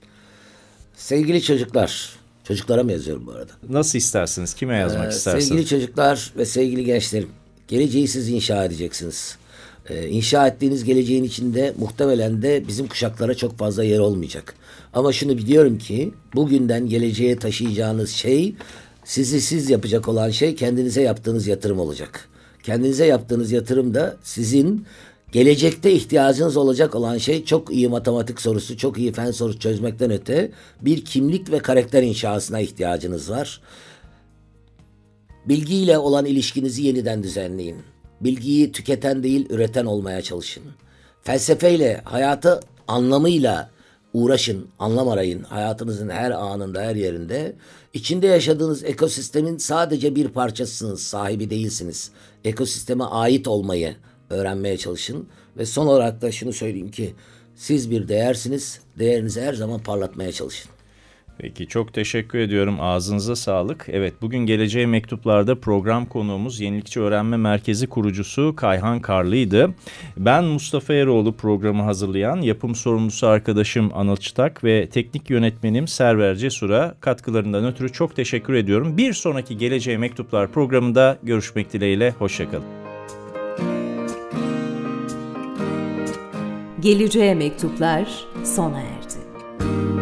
Sevgili 1.12 1.42
çocuklar, 1.42 2.10
çocuklara 2.44 2.84
mı 2.84 2.92
yazıyorum 2.92 3.28
bu 3.28 3.32
arada? 3.32 3.52
Nasıl 3.70 3.98
istersiniz? 3.98 4.54
Kime 4.54 4.78
yazmak 4.78 5.06
ee, 5.06 5.16
istersiniz? 5.16 5.48
Sevgili 5.48 5.68
çocuklar 5.68 6.34
ve 6.38 6.46
sevgili 6.46 6.86
gençlerim, 6.86 7.30
geleceği 7.68 8.08
siz 8.08 8.30
inşa 8.30 8.66
edeceksiniz. 8.66 9.38
Ee, 9.90 10.08
inşa 10.08 10.48
ettiğiniz 10.48 10.84
geleceğin 10.84 11.24
içinde 11.24 11.74
muhtemelen 11.80 12.42
de 12.42 12.68
bizim 12.68 12.88
kuşaklara 12.88 13.36
çok 13.36 13.58
fazla 13.58 13.84
yer 13.84 14.00
olmayacak. 14.00 14.54
Ama 14.94 15.12
şunu 15.12 15.38
biliyorum 15.38 15.78
ki 15.78 16.14
bugünden 16.36 16.90
geleceğe 16.90 17.36
taşıyacağınız 17.36 18.10
şey 18.10 18.56
sizi 19.04 19.42
siz 19.42 19.70
yapacak 19.70 20.08
olan 20.08 20.30
şey 20.30 20.56
kendinize 20.56 21.02
yaptığınız 21.02 21.48
yatırım 21.48 21.80
olacak. 21.80 22.30
Kendinize 22.64 23.06
yaptığınız 23.06 23.52
yatırım 23.52 23.94
da 23.94 24.18
sizin 24.24 24.86
Gelecekte 25.32 25.92
ihtiyacınız 25.92 26.58
olacak 26.58 26.96
olan 26.96 27.18
şey 27.18 27.46
çok 27.46 27.74
iyi 27.74 27.88
matematik 27.90 28.42
sorusu, 28.42 28.78
çok 28.78 28.98
iyi 28.98 29.12
fen 29.12 29.32
sorusu 29.32 29.60
çözmekten 29.60 30.12
öte 30.12 30.52
bir 30.82 31.06
kimlik 31.06 31.52
ve 31.52 31.60
karakter 31.60 32.04
inşasına 32.04 32.60
ihtiyacınız 32.60 33.30
var. 33.30 33.62
Bilgiyle 35.46 35.98
olan 35.98 36.26
ilişkinizi 36.26 36.84
yeniden 36.84 37.24
düzenleyin. 37.24 37.78
Bilgiyi 38.22 38.72
tüketen 38.72 39.24
değil 39.24 39.50
üreten 39.50 39.86
olmaya 39.86 40.22
çalışın. 40.22 40.64
Felsefeyle, 41.24 42.02
hayatı 42.06 42.60
anlamıyla 42.88 43.70
uğraşın, 44.14 44.68
anlam 44.80 45.10
arayın. 45.10 45.44
Hayatınızın 45.44 46.10
her 46.10 46.32
anında, 46.32 46.82
her 46.82 46.96
yerinde. 46.96 47.56
İçinde 47.94 48.28
yaşadığınız 48.28 48.84
ekosistemin 48.84 49.58
sadece 49.58 50.16
bir 50.16 50.28
parçasısınız, 50.28 51.02
sahibi 51.02 51.50
değilsiniz. 51.50 52.12
Ekosisteme 52.46 53.04
ait 53.04 53.48
olmayı, 53.48 53.96
öğrenmeye 54.32 54.78
çalışın. 54.78 55.28
Ve 55.58 55.66
son 55.66 55.88
olarak 55.88 56.22
da 56.22 56.32
şunu 56.32 56.54
söyleyeyim 56.54 56.92
ki 56.92 57.14
siz 57.56 57.92
bir 57.92 58.08
değersiniz. 58.08 58.82
Değerinizi 59.00 59.42
her 59.42 59.54
zaman 59.54 59.80
parlatmaya 59.80 60.32
çalışın. 60.32 60.72
Peki 61.42 61.68
çok 61.68 61.94
teşekkür 61.94 62.40
ediyorum. 62.40 62.78
Ağzınıza 62.82 63.36
sağlık. 63.36 63.86
Evet 63.90 64.14
bugün 64.22 64.40
Geleceğe 64.40 64.86
Mektuplar'da 64.86 65.60
program 65.60 66.06
konuğumuz 66.06 66.60
Yenilikçi 66.60 67.00
Öğrenme 67.00 67.38
Merkezi 67.38 67.88
kurucusu 67.88 68.54
Kayhan 68.56 69.00
Karlı'ydı. 69.00 69.74
Ben 70.18 70.44
Mustafa 70.44 70.94
Eroğlu 70.94 71.36
programı 71.36 71.84
hazırlayan 71.84 72.42
yapım 72.42 72.76
sorumlusu 72.76 73.28
arkadaşım 73.28 73.92
Anıl 73.94 74.18
Çıtak 74.18 74.64
ve 74.64 74.90
teknik 74.90 75.30
yönetmenim 75.30 75.88
Server 75.88 76.36
Cesur'a 76.36 76.96
katkılarından 77.00 77.66
ötürü 77.66 77.92
çok 77.92 78.16
teşekkür 78.16 78.54
ediyorum. 78.54 78.98
Bir 78.98 79.14
sonraki 79.14 79.58
Geleceğe 79.58 79.98
Mektuplar 79.98 80.52
programında 80.52 81.18
görüşmek 81.24 81.74
dileğiyle. 81.74 82.12
Hoşçakalın. 82.12 82.81
Geleceğe 86.82 87.36
Mektuplar 87.36 88.26
sona 88.44 88.82
erdi. 88.82 90.01